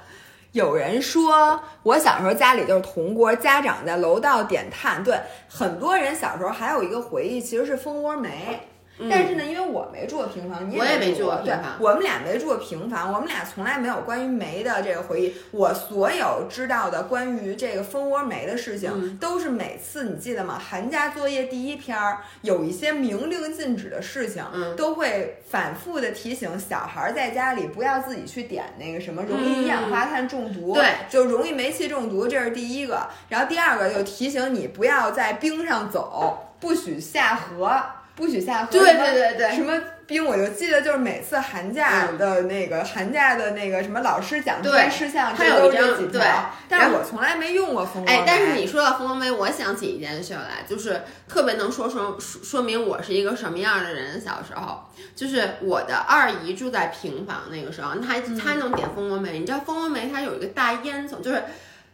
[0.52, 5.04] 有人说我小时候家里就是铜锅，家长在楼道点炭。
[5.04, 8.69] 对，很多人小时候还有一个回忆，其实是蜂窝煤。
[9.10, 15.34] 但是呢，因为我没住过平房，你也没住过，对我们俩没住过平房，我们俩从来没有关于煤的这个回忆。
[15.52, 20.60] 我所有知道的关于这个蜂窝煤的事情，嗯都是每次你记得吗？
[20.60, 33.08] 寒假作业第一篇儿有一些明令禁止的事情，嗯都会反复的提醒小孩儿在家里不要自己去点那个什么，容易一氧化碳中毒，嗯对，就容易煤气中毒，这是第一个。
[33.30, 37.82] 然后第二个就提醒你不要在冰上走，不许下河。
[38.20, 39.74] 不许下河，对对对对什么
[40.06, 46.28] 冰，我就记得就是每次寒假的那个、寒假的那个什么老师讲这些对事项，他有这都一张是这几条对
[46.68, 48.12] 但是我从来没用过蜂窝煤。
[48.12, 54.20] 哎，但是你说到蜂窝煤，我想起一件事来，就是特别能说说说说明我是一个什么样的人。
[54.20, 54.84] 小时候，
[55.16, 61.42] 就是我的二姨住在平房，那个时候，她嗯她能点蜂窝煤，你知道蜂窝煤它有一个大烟囱，就是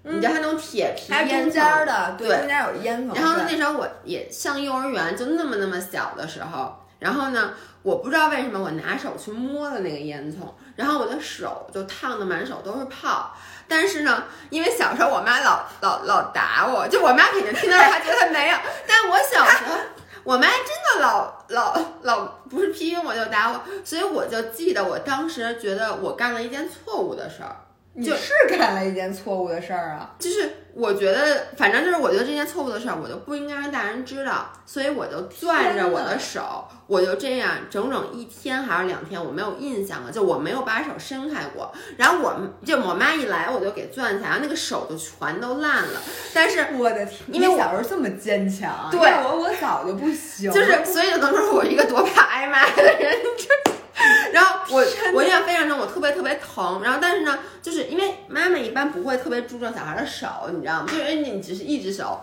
[0.07, 3.15] 你知道它那种铁皮它烟囱的，对中间有烟囱。
[3.15, 13.35] 然后呢，那时候我也上幼儿园，就那么那么小的时候，然后呢，我不知道为什么我拿手去摸了那个烟囱，然后我的手就烫的满手都是泡。
[13.67, 19.75] 但是呢，因为小时候我妈老老老打我，就我妈肯定听到了，她觉得没有，但我小时候。
[20.23, 27.64] 我妈真的老老老不是批评我就打我，所以我就记得我当时觉得我干了一件错误的事儿，你
[28.03, 30.15] 就是干了一件错误的事儿啊！
[30.19, 41.71] 就是我觉得，反正就是我觉得这件错误的事儿，我就不应该让大人知道，所以我就攥着我的手，我就这样整整一天还是两天，我没有印象了，就我没有把手伸开过。
[41.95, 46.01] 然后我就我妈一来，我就给攥起来，然后那个手就全都烂了。
[46.33, 53.75] 但是我的天，因为我小时候这么坚强，对我我早就不行，就是，所以就能说我一个多怕挨骂的人，就是。
[54.33, 56.81] 然后我我印象非常深，我特别特别疼。
[56.83, 60.87] 然后但是呢，就是因为妈妈一般不会特别注重小孩的手，你知道吗？
[60.91, 62.19] 就是你只是一只手。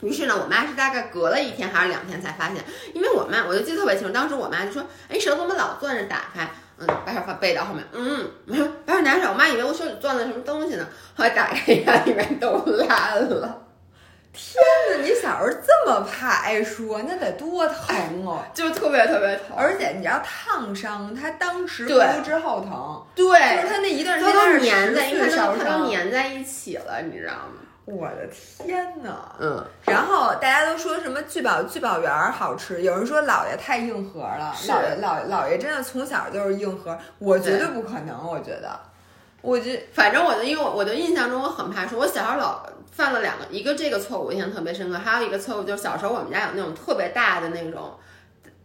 [0.00, 2.56] 于是呢，我妈是大概隔了一天还是两天才发现，
[2.94, 6.48] 因为我妈我就记得特别清楚，当时我妈就说：“哎，手怎么老攥着打开？”
[6.80, 8.30] 嗯，把手放背到后面，嗯，
[8.86, 9.30] 把手拿手。
[9.30, 10.86] 我妈以为我手里攥了什么东西呢，
[11.16, 13.67] 后来打开一看，里面都烂了。
[14.32, 15.02] 天哪！
[15.02, 18.42] 你小时候这么怕挨说，那得多疼哦！
[18.54, 25.90] 就特别特别疼，而且你知道烫伤，他当时对之后疼，对，就是他那一段时间都粘在，因为它烧都它都。
[25.90, 27.62] 粘在一起了，你知道吗？
[27.86, 29.34] 我的天哪！
[29.40, 38.78] 嗯，然后大家都说什么聚宝聚宝园儿好吃，有人说姥爷太硬核了，姥爷姥姥爷真的从小就是硬核，我绝对不可能，我觉得，
[39.40, 47.92] 我就反正我的，因为我我的印象中我很怕说，我小时候老犯了两个，一个这个错误我印象特别深刻，还有一个错误就是小时候我们家有那种特别大的那种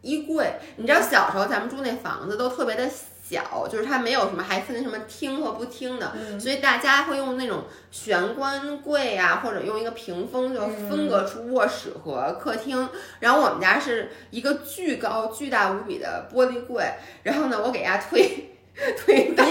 [0.01, 12.89] 衣柜，你知道小时候咱们住那房子都特别的小，就是它没有什么还分什么厅和不厅的，所以大家会用那种玄关柜啊，或者用一个屏风就分隔出卧室和客厅。
[13.19, 16.83] 然后我们家是一个巨高、巨大无比的玻璃柜，
[17.23, 18.57] 然后呢，我给家推
[18.97, 19.45] 推倒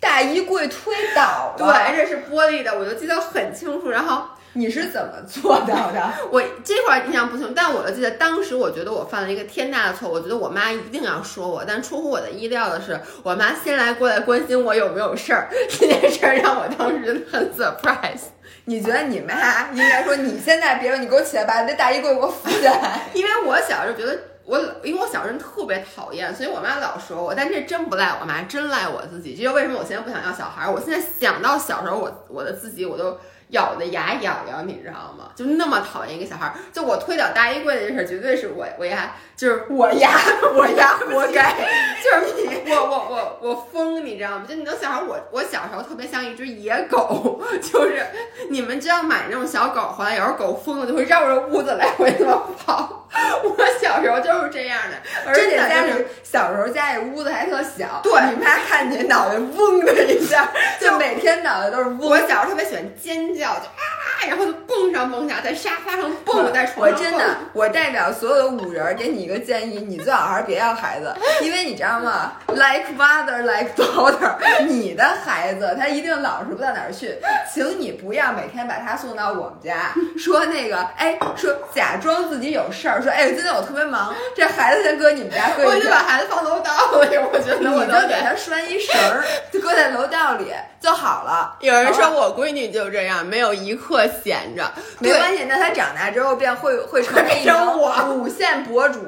[0.00, 3.90] 大衣柜推倒对，了，而且是玻璃的，我就记得很清楚。
[3.90, 6.12] 然后你是怎么做到的？
[6.30, 18.28] 我这块儿印象不清，但我就记得当时我觉得我犯了一个天大的错误，我觉得我妈一定要说我，但出乎我的意料的是，我妈先来过来关心我有没有事儿，这件事儿让我当时很 surprise，
[18.66, 23.00] 你觉得你妈应该说你现在别说，你给我起来，把那大衣柜给我扶起来。
[23.14, 24.16] 因为我小时候觉得。
[24.48, 29.34] 我因为我小时候特别讨厌，所以我妈老说我，但这真不赖我妈，真赖我自己。
[29.36, 30.72] 这就为什么我现在不想要小孩儿。
[30.72, 33.18] 我现在想到小时候我我的自己，我都
[33.50, 35.30] 咬的牙痒痒，你知道吗？
[35.34, 36.54] 就那么讨厌一个小孩儿。
[36.72, 40.10] 就我推倒大衣柜这事儿，绝对是我我丫就是我呀，
[40.54, 41.54] 我呀，活该。
[42.02, 44.44] 就是你我我我我疯，你知道吗？
[44.48, 48.04] 就你能想象我我小时候特别像一只野狗， 就是
[48.50, 52.94] 你们知道买那种小狗回来，有时候狗疯了就会绕着屋子来回那么跑。
[53.42, 54.96] 我小时候就是这样的，
[55.26, 60.46] 而且家就是里小时候家里屋子还特小，对你妈看见脑袋嗡的一下，
[60.78, 62.00] 就每天脑袋都是嗡。
[62.00, 74.34] 我小时候特别喜欢尖叫，就啊，然后就蹦上蹦下，在沙发上蹦，在床上蹦我真的，我代表所有的五人儿给你一个建议，你最好还是别要孩子，因为你知道吗？Like mother, like daughter，
[74.66, 77.16] 你的孩子他一定老实不到哪儿去，
[77.52, 85.74] 请你不要每天把他送到我们家，说那个，哎，说假装自己有事儿，说，哎，今天我特别忙，这孩子先搁你们家搁一下。
[85.76, 86.72] 我就把孩子放楼道
[87.02, 91.56] 里，我觉得我都就给他拴一绳儿，就搁在楼道里就好了。
[91.60, 94.72] 有人说我闺女就这样，没有一刻闲着。
[94.98, 99.00] 没关系，那他长大之后便会会成为一成名我五线博主，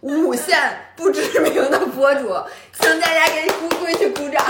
[0.00, 2.34] 五线不知名的博主，
[2.80, 4.42] 请大家给乌龟去鼓掌。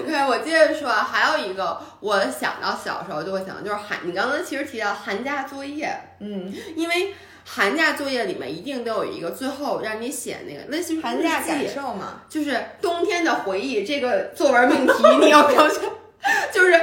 [0.00, 15.66] OK，我接着说，还有一个我想到小时候就会想到，就是寒，你刚刚其实提到寒假作业，嗯，因为寒假作业里面一定都有一个最后让你写那个类似于寒假感受嘛，就是冬天的回忆这个作文命题，你有没有
[16.52, 16.80] 就 就是。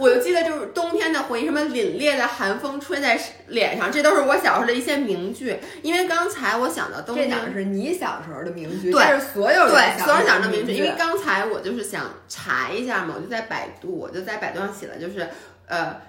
[0.00, 5.58] 我就记得就是冬天的回忆，什么凛冽的寒风吹在脸上，这都是我小时候的一些名句。
[5.82, 10.78] 因为刚才我想到冬天，这哪是你小时候的名句，对这是所有人对，所有人小时候的名句，句。
[10.78, 15.26] 因为刚才我就是想查一下嘛，我就在百度，我就在百度上写了，就是
[15.66, 16.00] 呃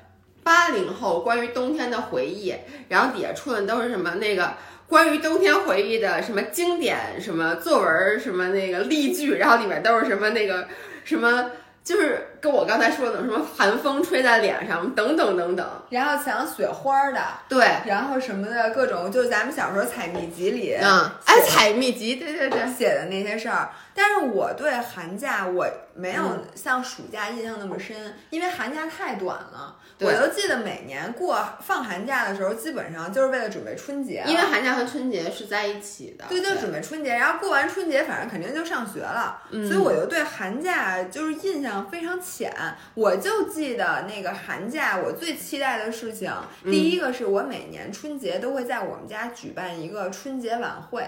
[0.43, 2.53] 八零后关于冬天的回忆，
[2.89, 4.53] 然后底下出的都是什么那个。
[4.87, 10.67] 关于冬天回忆的什么经典什么作文什么那个例句，然后里面都是什么那个
[11.03, 11.49] 什么，
[11.83, 15.67] 就是跟我刚才说的什么寒风吹在脸上等等等等。
[15.89, 23.69] 然后想雪花的，对，然后什么的各种，就是咱们小时候采秘籍里，嗯，哎，采秘籍，对对对，写的那些事儿。
[23.93, 29.75] 但是我对寒假我没有嗯像暑假印象那么深，因为寒假太短了。
[30.01, 36.23] 我就记得每年过放寒假的时候，基本上就是为了准备春节，因为寒假和春节是在一起的。
[36.29, 42.53] 对，就准备春节，然后过完春节，反正肯定就上学了，嗯所以我就对寒假就是印象非常浅。
[42.93, 46.31] 我就记得那个寒假，我最期待的事情，
[46.63, 51.07] 嗯第一个是我每年春节都会在我们家举办一个春节晚会，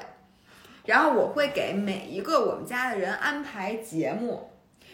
[0.85, 4.51] 然后我会给每一个我们家的人安排节目，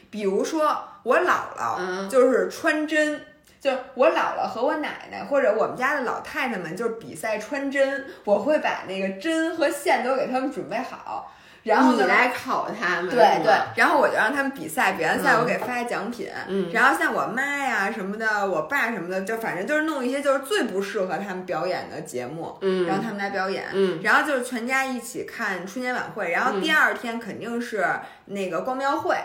[0.10, 3.22] 比如说我姥姥嗯就是穿针。
[3.60, 11.34] 就我姥姥和我奶奶，或者我们家的老太太们，就是比赛穿针，我会把那个针和线都给他们准备好，
[11.68, 27.86] 然后，你来考他们，对对，然后我就让他们比赛，比完赛嗯我给发奖品，嗯然后像我妈呀什么的，我爸什么的，就反正就是弄一些就是最不适合他们表演的节目，嗯，让他们来表演，嗯然后就是全家一起看春节晚会，然后第二天肯定是
[28.26, 29.16] 那个逛庙会。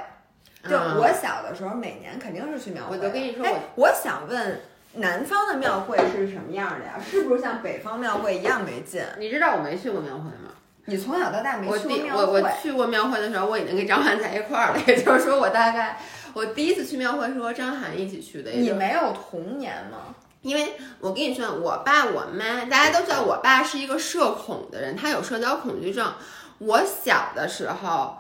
[0.68, 3.03] 就嗯我小的时候，每年肯定是去庙会的。
[3.03, 4.61] 我就跟你说哎我想问
[4.95, 6.93] 南方的庙会是什么样的呀？
[7.05, 9.03] 是不是像北方庙会一样没劲？
[9.18, 10.41] 你知道我没去过庙会吗？
[10.87, 12.43] 你从小到大没我去过庙会？
[12.43, 15.99] 我去过庙会的时候，我已经跟张翰在一块儿了，也就是说，我大概
[16.33, 18.51] 我第一次去庙会是和张翰一起去的。
[18.51, 20.14] 你没有童年吗？
[20.41, 26.12] 因为我跟你说，我爸我妈大家都知道，我爸是一个社恐的人，他有社交恐惧症。
[26.59, 28.18] 我小的时候，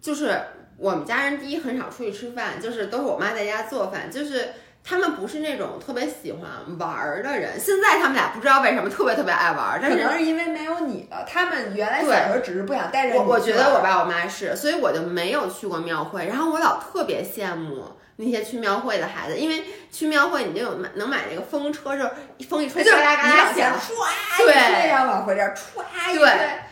[0.00, 0.40] 就是
[0.76, 4.50] 我们家人第一很少出去吃饭，就是都是我妈在家做饭，就是
[4.88, 6.42] 他们不是那种特别喜欢
[6.78, 7.58] 玩儿的人。
[7.58, 16.26] 现在他们俩不知道为什么特别特别爱玩儿，但可是能 是因为没有你了，他们原来小时候只是不想带着你我我觉得我爸我妈是，所以我就没有去过庙会。
[16.26, 17.84] 然后我老特别羡慕
[18.16, 22.10] 那些去庙会的孩子，因为去庙会你就有买能买那个风车，就是
[22.48, 23.76] 风一吹就是嘎啦嘎啦你往前响。
[23.76, 26.30] 唰对一吹，然后往回这儿歘一对，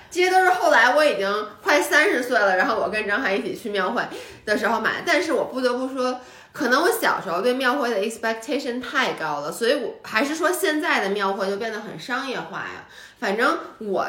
[0.09, 4.03] 这些都是后来我已经快三十岁了，然后我跟张涵一起去庙会
[4.45, 5.03] 的时候买的。
[5.05, 6.21] 但是我不得不说，
[6.55, 12.87] 可能我小时候对庙会的 expectation 太高了，所以我还是说现在的庙会就变得很商业化呀。
[13.19, 14.07] 反正我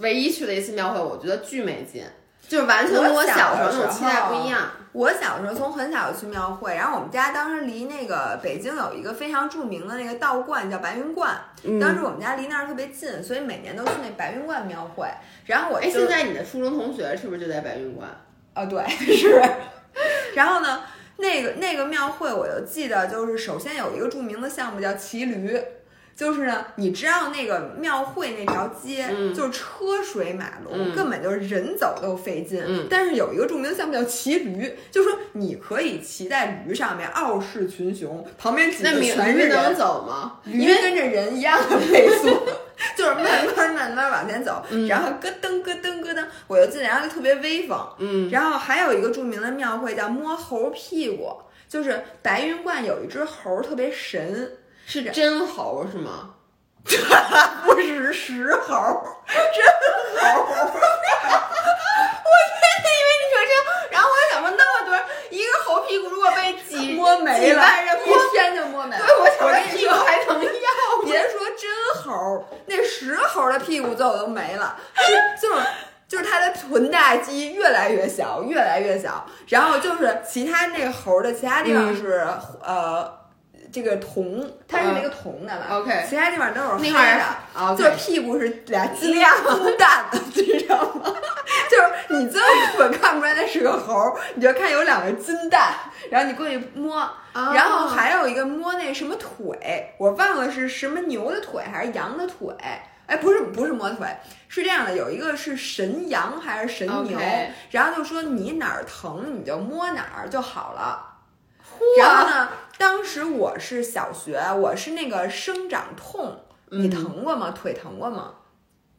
[0.00, 2.02] 唯一去的一次庙会，我觉得巨没劲，
[2.48, 4.62] 就是完全跟我小时候那种期待不一样。
[4.92, 15.06] 我小时候从很小就去庙会，然后我们家当时离那个北京有一个非常著名的那个道观叫白云观，嗯当时我们家离那儿特别近，所以每年都去那白云观庙会。
[15.44, 18.08] 然后我哎，现在你的初中同学是不是就在白云观？
[18.54, 19.42] 啊，对，是。
[20.34, 20.82] 然后呢，
[21.16, 25.60] 那个那个庙会，我就记得，就是首先有一个著名的项目叫骑驴，
[26.16, 29.34] 就是呢，你知道那个庙会那条街，嗯。
[29.34, 30.94] 就是车水马龙，嗯。
[30.94, 32.62] 根本就是人走都费劲。
[32.66, 32.86] 嗯。
[32.88, 39.38] 但是有一个著名的项目叫骑驴，就是说你可以骑在驴上面傲视群雄，旁边几个全是人。
[39.38, 40.38] 驴能，走吗？
[40.44, 42.28] 驴跟着人一样的配速，
[42.96, 44.86] 就是慢慢慢慢往前走，嗯。
[44.86, 47.76] 然后咯噔咯噔咯噔，我就进来，然后就特别威风。
[47.98, 51.32] 嗯，然后还有一个著名的庙会叫摸猴屁股，
[51.68, 54.52] 就是白云观有一只猴儿特别神，
[54.86, 56.30] 是真猴是吗？
[57.64, 59.36] 不是石猴儿，真
[60.20, 60.44] 猴儿。
[63.16, 63.52] 你说这，
[63.90, 64.90] 然后我就想说，那么多
[65.30, 67.64] 一个猴屁股，如果被挤摸没了，
[68.04, 69.06] 一天就摸没了。
[69.06, 70.50] 对，我跟你说，这屁股还能要？
[71.04, 75.62] 别说真猴儿，那石猴儿的屁股最后都没了，是就是。
[76.06, 82.24] 就是它的臀大肌越来越小，越来越小，然后就是其他那个猴儿的其他地方是、
[82.62, 83.10] 呃
[83.74, 87.24] 这个铜，它是那个铜的吧、OK 其他地方都是黑的。
[87.52, 91.12] 啊，就是屁股是俩金亮金蛋的，你知道吗？
[91.68, 92.46] 就是你最后
[92.78, 95.74] 根本看不出来那是个猴儿，你就看有两个金蛋，
[96.08, 96.96] 然后你过去摸，
[97.32, 102.54] 哦然后还有一个摸那什么腿，我忘了是什么牛的腿还是羊的腿。
[103.06, 104.06] 哎，不是不是摸腿，
[104.48, 107.18] 是这样的，有一个是神羊还是神牛
[107.70, 111.13] 然后就说你哪儿疼你就摸哪儿就好了。
[111.98, 112.48] 然后呢，
[112.78, 117.50] 当时我是小学，我是那个生长痛，你嗯疼过吗？
[117.50, 118.34] 腿疼过吗？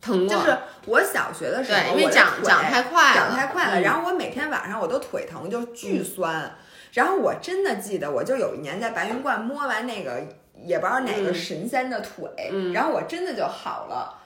[0.02, 6.56] 疼过，就是我小学的时候，因为长长太快了，长太快了，嗯然后我每天晚上我都腿疼，就巨酸。
[6.94, 10.24] 然后我真的记得，我就有一年在白云观摸完那个
[10.64, 14.22] 也不知道哪个嗯神仙的腿，嗯然后我真的就好了。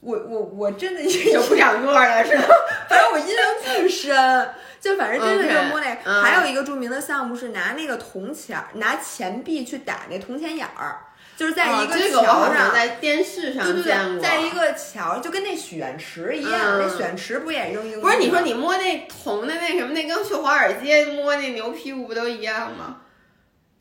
[0.00, 2.44] 我我我真的就不长个儿了，是吧？
[2.88, 4.48] 反正我印象巨深，
[4.80, 10.98] 就反正真的就摸那还有一个著名的项目是拿那个铜钱儿，拿钱币去打那铜钱眼儿，
[11.36, 12.72] 就是在一个桥上。
[12.72, 18.02] 在电视上对对对，在一个桥，就跟那许愿池一样，嗯那许愿池不也扔硬币吗？
[18.02, 22.98] 不是你说你摸那铜的那什么，那跟去华尔街摸那牛屁股不都一样吗？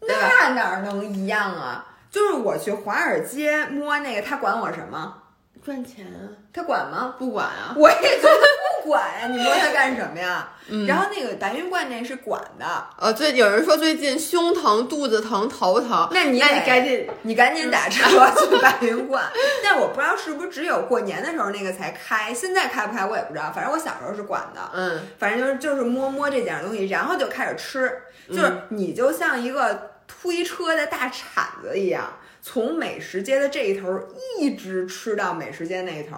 [0.02, 1.86] 那哪儿能一样啊？
[2.10, 5.20] 就是我去华尔街摸那个，他管我什么？
[5.64, 6.20] 赚钱啊？
[6.54, 7.16] 他管吗？
[7.18, 7.74] 不管啊。
[7.76, 8.30] 我也觉得
[8.84, 10.50] 不管呀，你摸他干什么呀？
[10.70, 12.66] 嗯然后那个白云观那是管的，
[12.98, 18.04] 呃，最有人说最近胸疼、肚子疼、头疼，那那你得你赶紧你赶紧打车
[18.38, 19.24] 去白云观。
[19.64, 23.52] 但我不知道是不是只有过年的时候那个才开，现在开不开我也不知道。
[23.54, 27.92] 反正我小时候是管的，嗯反正就是就是摸摸这点东西，然后就开始吃，
[28.30, 33.88] 就是你就像一个推车的大铲子一样，从美食街的这一头
[34.38, 36.18] 一直吃到美食街那一头。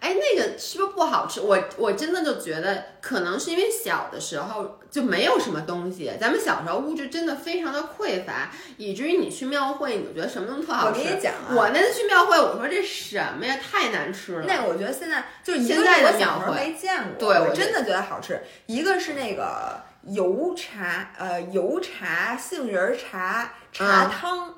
[0.00, 1.40] 哎，那个是不是不好吃？
[1.40, 11.04] 我我真的就觉得，可能是因为小的时候就没有什么东西，咱们小时候物质真的非常的匮乏，以至于你去庙会，你就觉得什么东西特好吃我。
[11.04, 14.44] 跟你讲啊我那次去庙会，我说这什么呀，太难吃了。
[14.46, 18.40] 那我觉得现在就一个现在的是我小时候庙会没见过，对我真的觉得好吃。
[18.64, 24.48] 一个是那个油茶，呃，油茶杏仁茶茶嗯汤。
[24.48, 24.54] 嗯，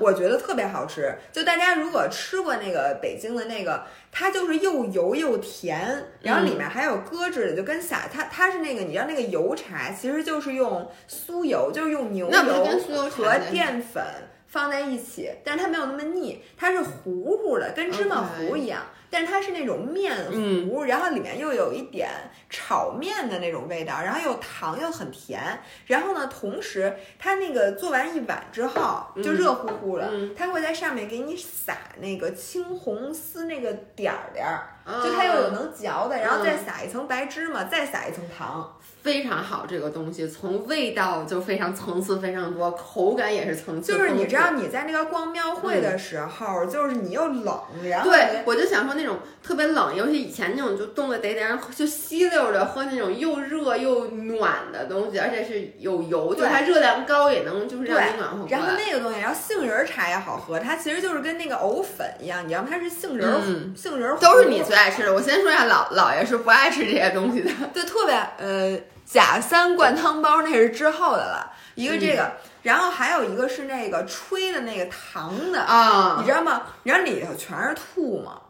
[0.00, 1.14] 我觉得特别好吃。
[1.32, 12.64] 就大家如果吃过那个北京的那个，它就是又油又甜，然后里面还有搁置的，就跟撒它它是那个你知道那个油茶，其实就是用酥油，就是用牛油
[13.10, 14.04] 和淀粉。
[14.46, 18.82] 放在一起，但是它没有那么腻，它是糊糊的，跟芝麻糊一样。
[19.14, 20.12] 但是它是那种面
[20.68, 22.10] 糊，然后里面又有一点
[22.50, 25.40] 炒面的那种味道，然后又糖又很甜。
[25.86, 38.76] 然后呢，同时它那个做完一碗之后就热乎乎的，它会在上面给你撒那个青红丝那个点儿点儿，就它又有能嚼的，然后再撒一层白芝麻，再撒一层糖。
[39.02, 43.92] 非常好，这个东西从味道就非常层次非常多，口感也是层次。
[43.92, 58.46] 就是你知道你在那个逛庙会的时候，就是你又冷，然后对我就想说那种特别冷，尤其以前那种就冻得得得，就吸溜着喝那种又热又暖的东西，而且是有油，就它热量高也能就是让你暖和。
[58.48, 65.12] 然后那个东西，然后杏仁茶也好喝，它其实就是跟那个藕粉一样，你知道它是杏仁，杏仁都是你最爱吃的。
[65.12, 68.78] 我先说一下，老老爷是不爱吃这些东西的， 对，特别呃。
[69.06, 76.62] 假三灌汤包那是之后的了，一个这个，然后还有一个是那个吹的那个糖的啊，你知道吗？
[76.84, 78.42] 你知道里头全是吐沫，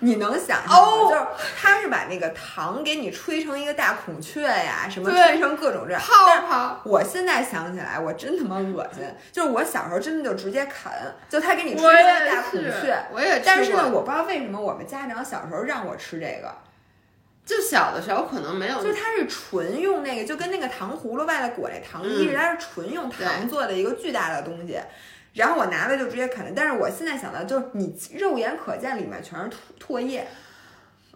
[0.00, 1.08] 你能想象吗？
[1.08, 1.26] 就是
[1.56, 6.80] 他是把那个糖给你吹成一个大孔雀呀，什么吹成各种这样泡泡。
[6.84, 9.02] 我现在想起来，我真他妈恶心。
[9.32, 10.92] 就是我小时候真的就直接啃，
[11.28, 13.40] 就他给你吹成大孔雀，我也。
[13.44, 16.52] 但是呢，我不知道为什么我们家长小时候让我吃这个。
[17.46, 24.78] 就小的时候可能没有，就它是纯用那个，就跟那个糖葫芦外头裹那糖衣它是纯用糖做的一个巨大的东西。
[25.34, 30.26] 然后我拿了就直接啃，但是我现在想到，就是你肉眼可见里面全是唾唾液。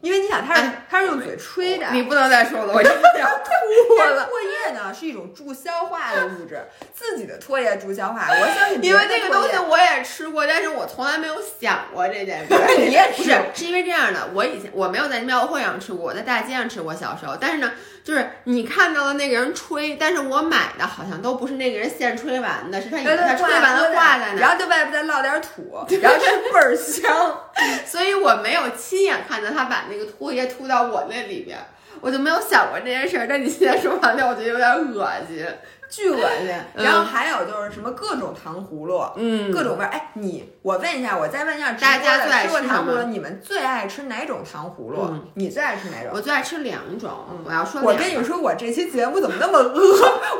[0.00, 2.94] 因为你想，它是它是用嘴吹的，你不能再说了，我就要
[3.44, 4.28] 吐了。
[4.28, 6.62] 唾液呢是一种助消化的物质，
[6.94, 8.26] 自己的唾液助消化。
[8.28, 12.54] 我相信， 因为这个东西我也吃过，但是我从来没有想过这件事。
[12.78, 13.24] 你也是，
[13.54, 17.36] 是因为这样的，我以前我没有在庙会上吃过，我在大街上吃过小时候。
[17.40, 17.72] 但是呢，
[18.04, 27.40] 就是你看到了那个人吹，但是我买的好像都不是那个人现吹完的，是他已经他吹完了挂在那，然后就外边再烙点土，然后是倍儿香。
[27.86, 31.58] 所以我没有亲眼看到他把那个拖鞋吐到我那里边，
[32.00, 33.26] 我就没有想过这件事儿。
[33.28, 35.46] 但你现在说完了，我觉得有点恶心。
[35.88, 39.88] 巨恶心，然后还有就是什么各种糖葫芦，嗯，各种味儿。
[39.88, 45.10] 哎，你我问一下，我再问一下，大家最爱吃过糖葫芦，你们最爱吃哪种糖葫芦？
[45.34, 46.10] 你最爱吃哪种？
[46.12, 47.10] 我最爱吃两种。
[47.42, 49.80] 我要说，我跟你说，我这期节目怎么那么饿？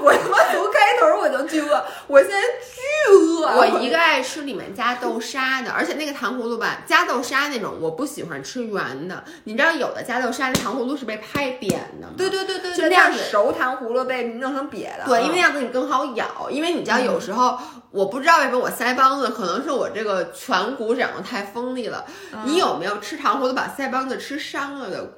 [0.03, 3.46] 我他妈从开头我就巨饿，我现在巨饿。
[3.57, 9.24] 我一个爱吃里面加豆沙的，而且那个糖葫芦吧，加豆沙那种我不喜欢吃圆的。
[9.44, 12.12] 你知道有的加豆沙的糖葫芦是被拍扁的吗？
[12.18, 15.05] 对对对对，就那样熟糖葫芦被弄成瘪的。
[15.07, 15.38] 对，因为。
[15.39, 17.57] 那样子你更好咬，因为你知道有时候
[17.93, 22.05] 我不知道为什么我腮帮子可能是我这个颧骨长得太锋利了。
[22.45, 25.12] 你有没有吃糖葫芦把腮帮子吃伤了的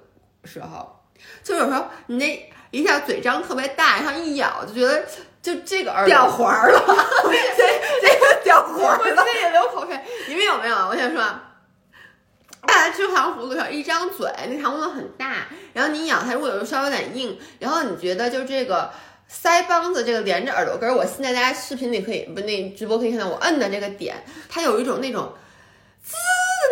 [0.45, 1.01] 时候？
[1.43, 5.03] 就有时候你那一下嘴张特别大，然后一咬就觉得
[5.41, 6.83] 就这个耳掉环了，
[7.57, 9.99] 这这个掉环了，我现在也流口水。
[10.29, 10.77] 你们有没有？
[10.87, 11.25] 我想说，
[12.67, 18.91] 大家吃糖葫芦时候一张嘴，那糖葫芦很大，然后你咬它，如果有稍微有点硬，然后你觉得就这个。
[19.31, 24.17] 腮帮子这个连着耳朵根儿，我现在大家视频里可以不那直播可以看到我摁的这个点，
[24.49, 25.33] 它有一种那种
[26.03, 26.15] 滋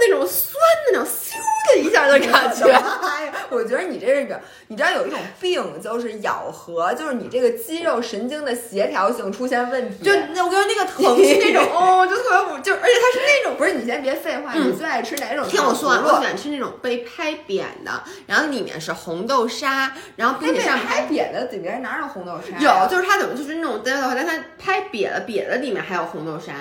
[0.01, 0.55] 那种酸
[0.87, 1.33] 的那种咻
[1.69, 2.67] 的一下的感觉。
[3.51, 10.05] 我觉得你这个，你知道有一种病就是咬合，就是你这个肌肉神经的协调性出现问题。
[10.05, 15.49] 就那我跟你说那个疼是那种 哦，就特别就而且它是那种不是你先别废话，你最爱吃哪种？
[15.49, 22.59] 听我说，我喜欢吃那种被拍扁的，然后里面是红豆沙，然后并且上拍扁的里面哪有红豆沙？
[22.59, 26.53] 有，就是它怎么就是那种的话，但它拍瘪了，瘪的里面还有红豆沙。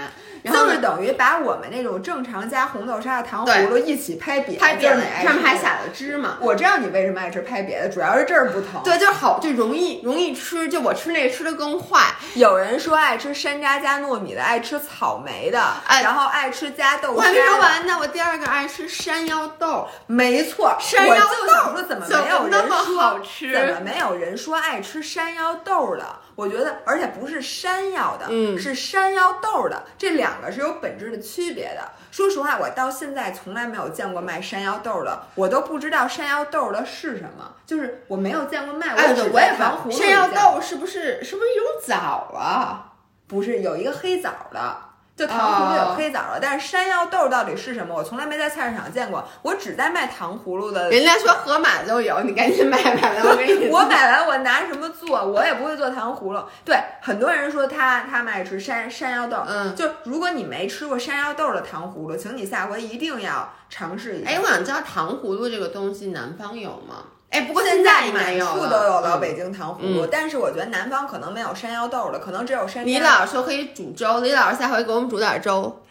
[0.52, 6.38] 就是等于把我们那种正常加红豆沙的糖葫芦一起拍瘪，拍扁了，上面还撒了芝麻。
[6.40, 8.82] 我知道你为什么爱吃拍瘪的，主要是这儿不疼。
[8.84, 10.68] 对，就好，就容易容易吃。
[10.68, 12.02] 就我吃那个吃的更快。
[12.36, 17.16] 有人说爱吃山楂加糯米的，爱吃草莓的，然后爱吃加豆沙。
[17.16, 19.88] 我还没说完呢，我第二个爱吃山药豆。
[20.08, 23.20] 没错，山药豆怎么没有人说？
[23.54, 26.06] 怎么没有人说爱吃山药豆的？
[26.38, 31.82] 我觉得，而且不是山药的，嗯，是山药豆的，这两个是有本质的区别的。
[32.12, 38.96] 说实话，我到现在从来没有见过卖山药豆的，我都不知道山药豆的是什么，就是我没有见过卖。
[38.96, 39.48] 哎，对，我也。
[39.92, 42.94] 山药豆是不是是不是一种枣啊？
[43.26, 44.78] 不是，有一个黑枣的。
[45.18, 47.96] 就糖葫芦有黑枣了，但是山药豆到底是什么？
[47.96, 50.92] 我从来没在菜市场见过，我只在卖糖葫芦的。
[50.92, 53.68] 人家说盒马就有，你赶紧买买我给你。
[53.74, 55.26] 我买完我拿什么做？
[55.26, 56.44] 我也不会做糖葫芦。
[56.64, 64.30] 对，很多人说他他们爱吃山山药豆，嗯，就如果你没吃过山药豆的糖葫芦，请你下回一定要尝试一下。
[64.30, 67.06] 哎，我想知道糖葫芦这个东西南方有吗？
[67.30, 72.86] 哎，不过现在满处都有了嗯北京糖葫芦，但是我觉得南方可能没有山药豆了，可能只有山楂。
[72.86, 75.84] 李老师说可以煮粥，李老师下回给我们煮点粥。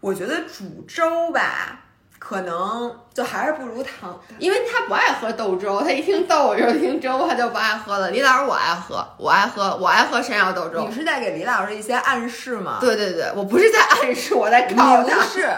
[0.00, 1.80] 我觉得煮粥吧，
[2.18, 4.20] 可能就还是不如糖。
[4.38, 8.10] 因为他不爱喝豆粥，他一听豆就听粥，他就不爱喝了。
[8.10, 10.94] 李老师我爱喝，我爱喝，我爱喝山药豆粥你。
[10.94, 12.78] 是在给李老师一些暗示吗？
[12.80, 15.16] 对对对，我不是在暗示，我在告诉他。
[15.16, 15.48] 明示，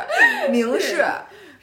[0.50, 1.04] 明示。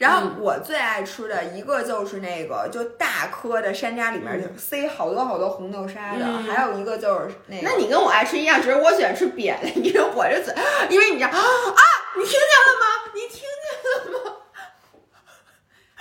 [0.02, 7.62] 然后我最爱吃的一个就是那个，就大颗的山楂里面就塞好多好多红豆沙的，嗯还有一个就是那个。
[7.62, 10.52] 那你跟我爱吃一样，只是我喜欢吃扁的，因为我这嘴，
[10.90, 11.82] 因为你知道啊，
[12.16, 13.12] 你听见了吗？
[13.14, 14.36] 你听见了吗？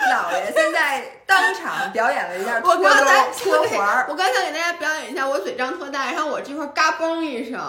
[0.09, 4.05] 姥爷现在当场表演了一下脱我刚才钩脱环儿。
[4.09, 7.59] 我刚才给大家表演一下，我嘴张特大，然后我这块嘎嘣一声，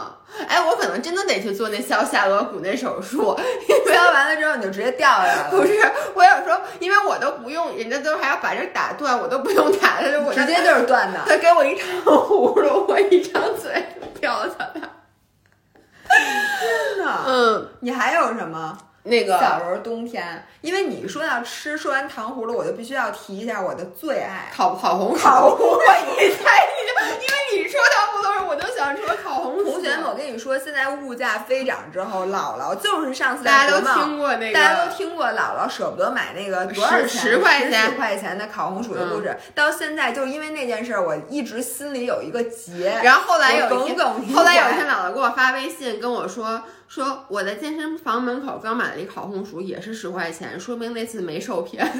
[0.49, 3.39] 哎，我可能真的得去做那削下颚骨那手术，
[3.87, 5.81] 削完了之后你就直接掉下来了，不是，
[6.15, 11.21] 我有时候，因为我都不用，人家都还要把这打断，我都不用打，他就直接就是断的。
[11.27, 13.85] 他给我一糖 葫芦，我一张嘴
[14.21, 14.81] 掉下来。
[16.61, 18.77] 真的，嗯，你还有什么？
[19.05, 29.73] 那个小时候冬天，因为你说要吃，说完糖葫芦，我就必须要提一下我的最爱烤烤红薯，烤红我一猜你就，因为你说糖葫芦，我就想说烤红薯。
[29.73, 43.01] 同学们，我跟你说，现在物价飞涨之后，姥姥就是上次大家都听过那个，大家都听过姥姥舍不得买那个多少钱十十块钱嗯十块钱的烤红薯的故事，到现在就因为那件事儿，我一直心里有一个结。
[43.03, 43.99] 然后后来有一天，
[44.35, 46.63] 后来有一天，姥姥给我发微信跟我说，
[46.93, 51.91] 说我在健身房门口刚买了一烤红薯，也是十块钱，说明那次没受骗。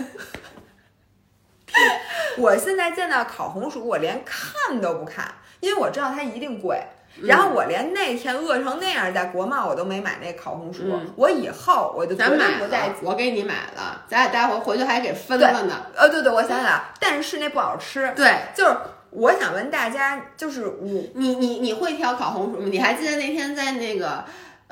[2.37, 6.79] 我现在见到烤红薯，我连看都不看，因为我知道它一定贵。
[7.23, 10.83] 然后我连那天饿成那样，在国贸我都没买那烤红薯。
[10.85, 15.87] 嗯我以后我就绝咱买对不再，我给你买了，咱俩待会儿回去还给分了呢。
[15.97, 18.13] 呃，对对，我想起来，但是那不好吃。
[18.15, 18.77] 对就是
[19.09, 22.67] 我想问大家，就是我你，你你会挑烤红薯吗？
[22.71, 24.23] 你还记得那天在那个？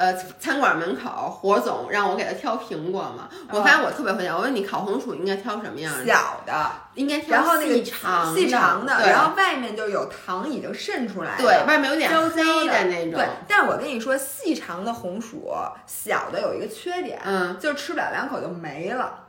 [0.01, 3.29] 呃，餐馆门口，火总让我给他挑苹果嘛。
[3.51, 4.39] 我发现我特别会挑。
[4.39, 6.07] 我问你，烤红薯应该挑什么样的？
[6.07, 13.13] 小的，应该挑然后那个细长细长的，然后外面就有糖已经渗出来了，对，外面有点焦焦黑的那种。
[13.13, 15.53] 对，但我跟你说，细长的红薯，
[15.87, 19.27] 小的有一个缺点，嗯，就是吃不了两口就没了，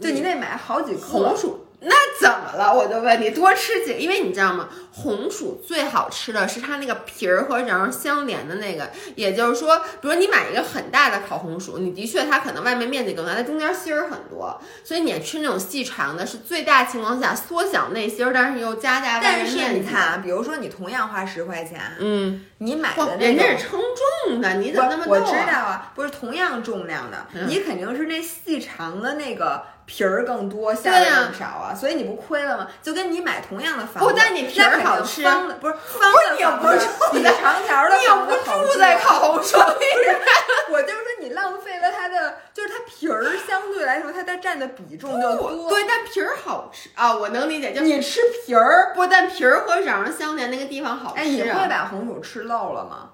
[0.00, 2.74] 就你得买好几颗红薯那怎么了？
[2.74, 4.68] 我就问你，多吃几个，因为你知道吗？
[4.96, 19.80] 红薯最好吃的是它那个皮儿和瓤相连的那个，也就是说，比如你买一个很大的烤红薯，你的确它可能外面面积更大，它中间芯儿很多，所以你吃那种细长的，是最大情况下缩小内芯儿，但是又加大外但是面面积。
[19.80, 23.80] 你看啊，比如说你同样花十块钱，嗯，你买的那人家是称
[24.28, 25.18] 重的，你怎么那么我？
[25.20, 32.66] 知道啊，不是同样重量的，嗯你肯定是那细长的那个皮儿更多，馅儿更少啊，所以你不亏了吗？
[32.82, 38.32] 就跟你买同样的房子，不但你皮好吃方的不是方的不是你又不房子比住在长条的你又不
[38.66, 39.84] 住在烤红薯里，
[40.72, 45.68] 我就是说你浪费了它的，就是它皮儿相对来说它的占的比重就多。
[45.68, 53.10] 对，但皮儿好吃啊，我能理解，就你吃皮儿，不但皮儿和瓤相连那个地方好吃、你会把红薯吃漏了吗？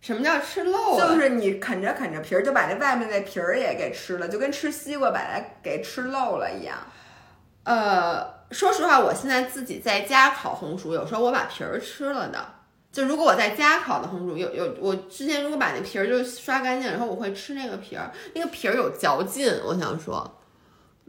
[0.00, 1.08] 什么叫吃漏了？
[1.08, 6.78] 就是你啃着啃着皮儿，就把那外面那皮儿也给吃了，就跟吃西瓜把它给吃漏了一样。
[7.64, 12.38] 呃，说实话，我现在自己在家烤红薯，有时候我把皮儿吃了的。
[12.90, 19.52] 就如果我在家烤的红薯，有有我之前如果把那皮儿就刷干净，然后我会吃那个皮儿，那个皮儿有嚼劲。
[19.64, 20.39] 我想说，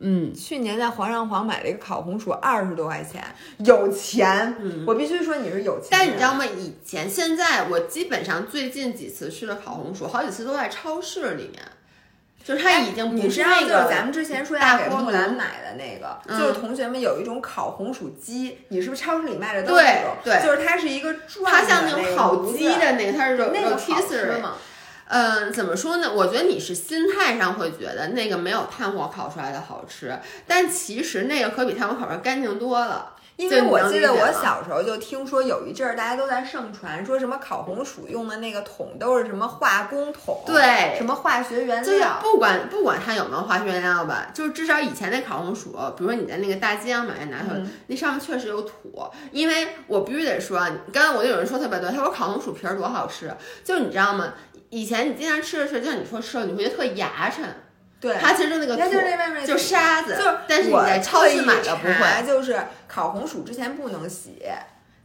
[0.01, 3.23] 嗯，去年在皇上皇买了一个烤红薯，二十多块钱，
[3.59, 4.55] 有钱。
[4.59, 4.83] 嗯。
[4.87, 5.89] 我必须说你是有钱。
[5.91, 6.43] 但你知道吗？
[6.45, 11.61] 以前现在我基本上最近几次吃的烤红薯，好几次都在超市里面，
[12.43, 16.39] 就是它已经不是那个是咱们之前说要给木兰买的那个，嗯。
[16.39, 20.15] 就是同学们有一种烤红薯机，你是不是超市里卖的都对是那种？
[20.23, 23.75] 对就是它是一个转它像的那那种烤鸡的那个，它是肉那个
[25.13, 26.09] 嗯，怎么说呢？
[26.09, 33.15] 我觉得你是心态上会觉得那个没有炭火烤出来的好吃，但其实那个可比炭火烤出来干净多了。
[33.41, 42.19] 因为我记得我小时候就听说有一阵儿大家都在盛传，说什么烤红薯用的那个桶都是什么化工桶，对什么化学原就是料。
[42.21, 48.77] 不管不管它有没有化学原料吧，就是至少以前那烤红薯，比如说你在那个大街上买拿回来，嗯那上面确实有土。
[49.31, 50.59] 因为我必须得说，
[50.93, 53.33] 刚刚我就有人说特别对，他说烤红薯皮儿多好吃，
[53.63, 54.33] 就你知道吗？
[54.69, 57.41] 以前你经常吃着吃着，就像你说吃了，你会觉得特牙碜，
[58.01, 62.27] 对，它其实就那个它就是那外面就沙子，就是但是你我在超市买的不会。
[62.27, 64.41] 就是烤红薯之前不能洗，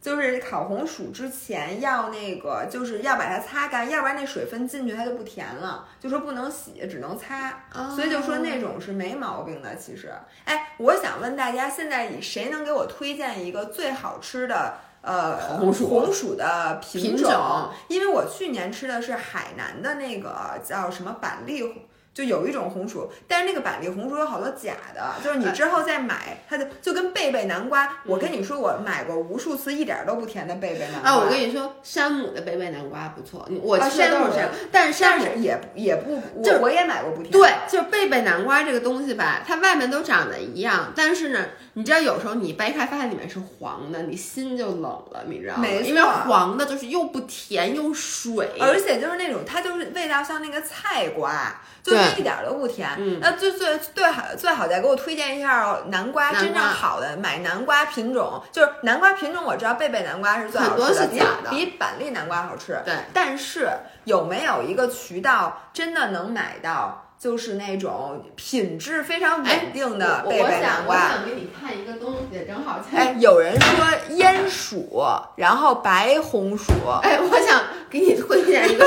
[0.01, 5.85] 就是烤红薯之前要那个，就是要把它擦干，要不然那水分进去它就不甜了。
[5.99, 9.75] 就说不能洗，只能擦，所以就说那种是没毛病的。
[9.75, 10.11] 其实，
[10.45, 21.73] 哎，我想问大家，现在谁能给我推荐一个最好吃的呃红薯红薯的品品种因为我去年吃的是海南的那个叫什么板栗红。
[22.17, 27.99] 就有一种红薯，但是那个板栗红薯有好多假的，就是你之后再买它的，就跟贝贝南瓜。
[28.05, 31.11] 我跟你说，我买过无数次一点都不甜的贝贝南瓜。
[31.11, 37.31] 啊，我跟你说，山姆的贝贝南瓜不错，我啊吃的都是山姆，但是山姆也也不，我就我也买过不甜。
[37.31, 45.67] 对，就是贝贝南瓜这个东西吧，它外面都长得一样，但是呢，你知道有时候你掰开发现里面是黄的，你心就冷了，你知道吗？
[45.83, 52.89] 因为黄的就是又不甜又水，而且就是那种，它就是味道像那个菜瓜，就对一点儿都不甜。
[52.97, 62.79] 嗯那最最最好最好再给我推荐一下南瓜，南瓜真正好的买南瓜品种，就是南瓜品种我知道贝贝南瓜是最好吃的，很多是比假的比板栗南瓜好吃。
[62.85, 63.69] 对，但是
[64.05, 71.09] 有没有一个渠道真的能买到，就是那种品质非常稳定的贝贝南瓜？
[71.09, 73.85] 想给你看一个东西，正好在哎，有人说
[74.15, 75.03] 烟薯，
[75.35, 78.85] 然后白红薯，哎，我想给你推荐一个。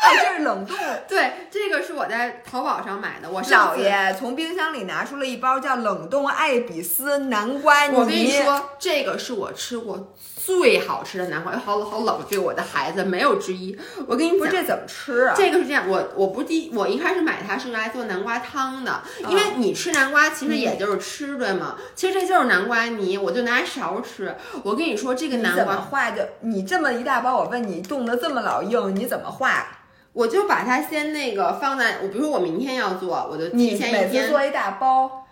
[0.00, 0.76] 哎， 这是冷冻。
[1.08, 3.30] 对，这个是我在淘宝上买的。
[3.30, 7.94] 我上次，老爷从冰箱里拿出了一包叫冷冻爱比斯南瓜泥。
[7.96, 10.14] 我跟你说，这个是我吃过
[10.48, 13.78] 最好吃的南瓜，好好冷对我的孩子没有之一。
[14.06, 15.34] 我跟你说，这怎么吃啊？
[15.36, 21.76] 这个是这样，我我不是第我一开始买它是用来做南瓜汤的，因为你吃南瓜其实也就是吃对吗？
[21.94, 24.34] 其实这就是南瓜泥，我就拿勺吃。
[24.62, 29.66] 我跟你说，这个你怎么南瓜，化就你这么一大包，我问你冻得这么老硬，你怎么化？
[30.14, 35.26] 我就把它先那个放在我，比如说我明天要做，我就你提前每次一天，做一大包，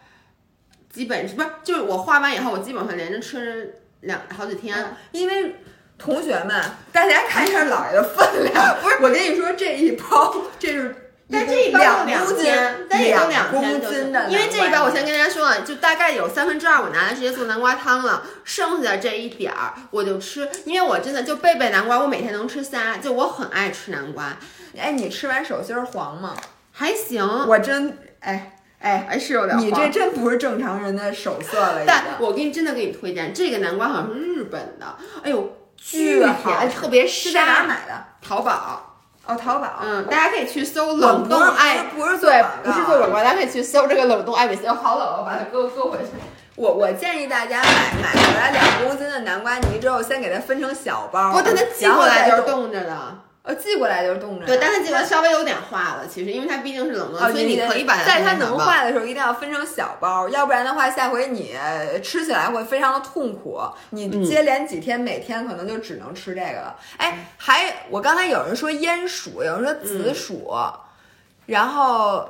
[0.92, 4.96] 基本是不是就是我化完以后，我基本上连着吃两好几天。
[5.12, 5.57] 因为。
[5.98, 8.76] 同学们，大家看一下姥爷的分量。
[8.82, 10.94] 不是，我跟你说，这一包 这是
[11.32, 24.36] 但这一包两公斤天，但也就两公斤的因为这一包我先跟大家说了，就大概有三分之二我拿来直接做南瓜汤了，剩下的这一点儿我就吃，因为我真的就贝贝南瓜，我每天能吃仨，就我很爱吃南瓜，
[24.78, 26.36] 哎，你吃完手心儿黄吗？
[26.72, 34.86] 还行，我真哎哎，还是有点你这真不是正常人的手色了，但我给你真的给你推荐，这个南瓜好像是日本的，
[35.22, 37.64] 哎呦，巨巨好甜，特别是在哪。
[37.64, 38.04] 买的？
[38.20, 38.96] 淘宝，
[39.26, 39.80] 哦，淘宝。
[39.82, 42.30] 嗯，大家可以去搜冷冻爱，不是做
[42.62, 46.10] 不是做广告，大家可以去搜这个冷冻爱美丝，哦好冷，我把它搁搁回去。
[46.54, 53.18] 我我建议大家买买回来两公斤的南瓜泥之后，先给它分成小包，不，但它寄过来就是，冻着的。
[53.47, 54.44] 呃，寄过来就是冻着。
[54.44, 61.55] 对，但它寄过来稍微有点化了，其实因为它毕竟是冷冻，哦，所以你可以把它在它能化的时候一定要分成小包，要不然的话，下回你
[62.03, 63.61] 吃起来会非常的痛苦。
[63.90, 66.76] 你嗯接连几天，每天可能就只能吃这个了。
[66.97, 70.53] 哎，还我刚才有人说烟薯，有人说紫薯，
[71.47, 72.28] 然后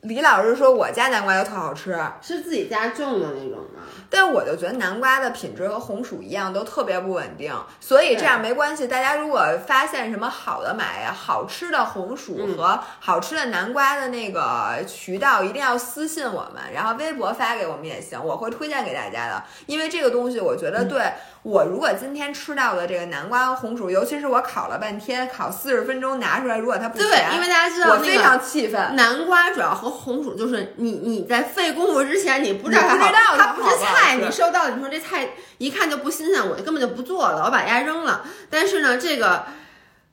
[0.00, 1.98] 李老师说我家南瓜又特好吃。
[2.22, 3.75] 是自己家种的那种吗？
[4.08, 8.86] 但我就觉得南瓜的品质和红薯一样，都特别不稳定，所以这样没关系。
[8.86, 19.42] 大家如果发现什么好的买呀、好吃的红薯嗯和好吃的南瓜的那个渠道，一定要私信我们，然后微博发给我们也行，我会推荐给大家的。
[19.66, 21.12] 因为这个东西，我觉得嗯对
[21.46, 28.96] 我如果今天吃到的这个南瓜和红薯，尤其是我烤了半天，烤四十分钟拿出来，如果它不对，甜，因为大家知道我非常气愤。
[28.96, 35.28] 南瓜主要和红薯就是你你在费功夫之前，你不知道它它不是菜，吃你收到你说这菜
[35.58, 38.24] 一看就不新鲜，我根本就不做了，我把它扔了。
[38.50, 39.44] 但是呢，这个。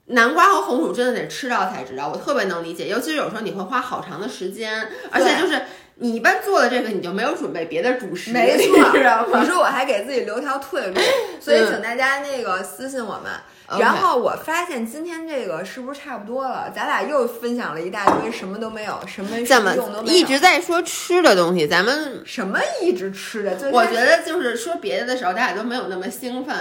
[0.08, 5.62] 南瓜和红薯真的得吃到才知道，我特别能理解，尤其是有时候你会花好长的时间，而且就是
[5.96, 8.66] 你一般做了这个，你就没有准备别的主食，没错
[9.40, 11.00] 你说我还给自己留条退路，
[11.40, 13.32] 所以请大家那个私信我们。
[13.80, 16.72] 然后我发现今天这个是不是差不多了？
[16.76, 20.14] 咱俩又分享了一大堆，什么都没有，什么怎么实用都没有。
[20.14, 23.56] 一直在说吃的东西，咱们什么一直吃的？
[23.56, 26.56] 最我觉得就是说别的的时候，大家都没有那么兴奋，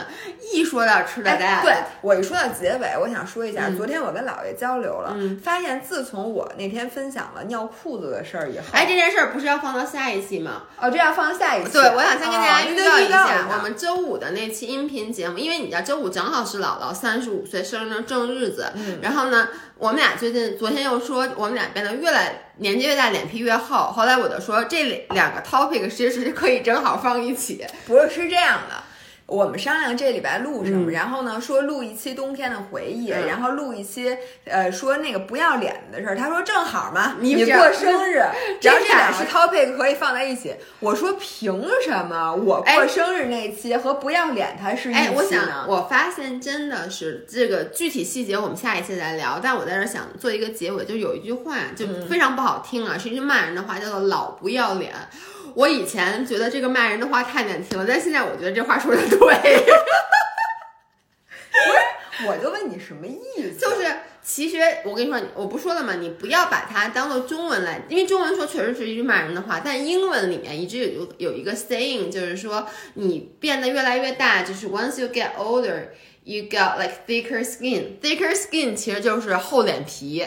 [0.52, 10.62] 一说到吃的，哎咱俩对我一说到结尾，我想说一下，嗯昨天我跟姥爷交流了，嗯发现自从我那天分享了尿裤子的事儿以后，哎，这件事儿不是要放到下一期吗？
[10.80, 11.72] 哦，这要放下一期。
[11.72, 19.00] 对，我想先跟大家哦预告一下，我们周五的那期音频节目，因为你知道周五正好是姥姥三十五岁生日的正日子，嗯。
[19.03, 28.82] 然后呢，我们俩最近昨天又说我们俩变得越来年纪越大，脸皮越厚，后来我就说这两个 topic 其实是可以正好放一起，不是是这样的，
[29.33, 36.16] 我们商量这礼拜录什么，嗯然后呢说录一期冬天的回忆，嗯然后录一期呃说那个不要脸的事儿。
[36.16, 38.22] 他说正好嘛，你过生日，
[38.61, 40.55] 这然后这两是 topic 可以放在一起。
[40.80, 45.28] 我说凭什么我过哎生日那期和不要脸它是一期哎，我呢？
[45.28, 49.41] 想，我发现真的是这个具体细节，我们下一期再聊。
[49.43, 54.93] 但我在这儿想做一个结尾，就有一句话就嗯非常不好听啊，是一句骂人的话，叫做“老不要脸”。
[55.55, 59.26] 我以前觉得这个骂人的话太难听了，但现在我觉得这话说的对，不
[61.55, 63.20] 是我就问你什么意
[63.53, 63.59] 思？
[63.59, 63.86] 就是
[64.22, 65.94] 其实我跟你说，我不说了吗？
[65.94, 75.88] 你不要把它当做中文来，因为中文说确实是一句骂人的话，但英文里面一直有有一个 saying，就是说你变得越来越大，就是 once you get older。
[76.24, 77.98] You got like thicker skin.
[78.00, 80.24] Thicker skin 其实就是厚脸皮，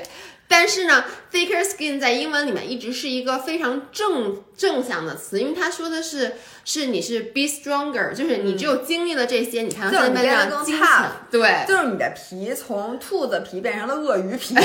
[0.47, 11.11] 但是呢，thicker skin 在英文里面一直是一个非常正正向的词，因为它说的是是你是 be stronger，就是你只有经历了这些，你才能变得更强。
[11.31, 14.55] 对，就是你的皮从兔子皮变成了鳄鱼皮，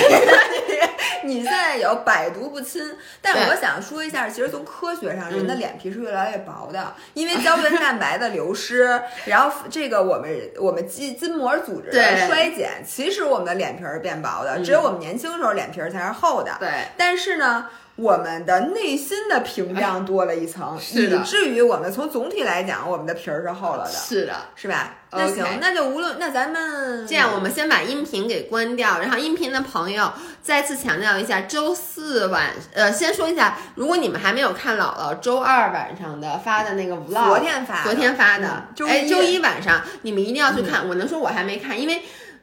[1.24, 2.82] 你现在有百毒不侵。
[3.22, 16.56] 但我想说一下，其实从科学上，人的脸皮是越来越薄的，因为胶原蛋白的流失， 然后这个我们我们筋筋膜组织的衰减，其实我们的脸皮是变薄的，只有我们年轻时候脸皮儿才是厚的。
[16.60, 17.66] 对，但是呢。
[17.96, 24.32] 我们的内心的屏障多了一层， 是的以至于我们从总体来讲，我们的皮儿是厚了的，是的。
[24.54, 24.94] 是吧？
[25.12, 30.10] 那行，那就无论那咱们这样，我们先把音频给关掉，然后音频的朋友
[30.40, 38.46] 再次强调一下，周四晚，呃，先说一下，如果你们还没有看姥姥周二晚上的发的那个 vlog，昨天发的昨天发的
[38.88, 40.88] 哎，嗯周一晚上你们一定要去看。
[40.88, 42.00] 我能说我还没看，因为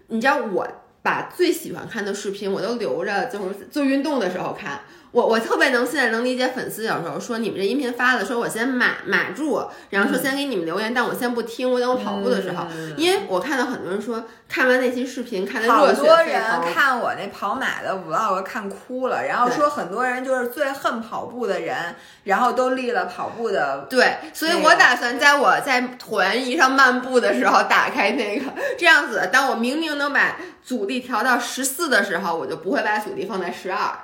[0.10, 0.68] 你知道我
[1.08, 4.82] 把最喜欢看的视频我都留着，就是做运动的时候看。
[5.12, 16.44] 我我特别能现在能理解粉丝有时候说你们这音频发了，说我先码码住，然后说先给你们留言，但我先不听，我等我跑步的时候，嗯因为我看到很多人说看完那期视频看的好热血沸多人。
[16.74, 21.96] 看我那跑马的 vlog 看哭了，然后说很多人就是最恨跑步的人，
[22.26, 23.88] 然后都立了跑步的。
[23.90, 28.46] 对，所以我打算在我在椭圆仪上漫步的时候打开那个，
[28.78, 33.98] 这样子，当我明明能把阻力调到十四的时候，我就不会把阻力放在十二。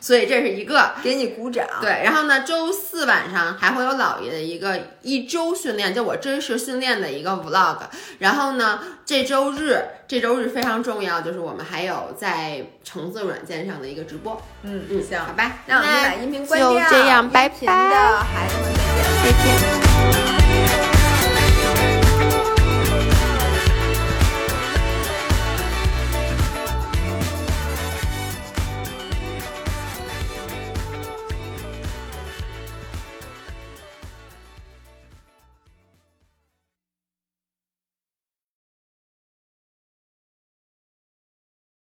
[0.00, 1.66] 所以这是一个，给你鼓掌。
[1.80, 7.76] 对，然后呢，周四晚上还会有姥爷的一个一周训练，就我真实训练的一个 vlog。
[8.18, 9.78] 然后呢，这周日，
[10.08, 14.40] 这周日非常重要，就是我们还有在橙子软件上的一个直播。
[14.62, 16.72] 嗯嗯，行好吧，那我们那把音频关就。
[16.90, 18.72] 这样，拜拜，孩子们
[19.22, 19.44] 再见。
[20.14, 20.39] 再见。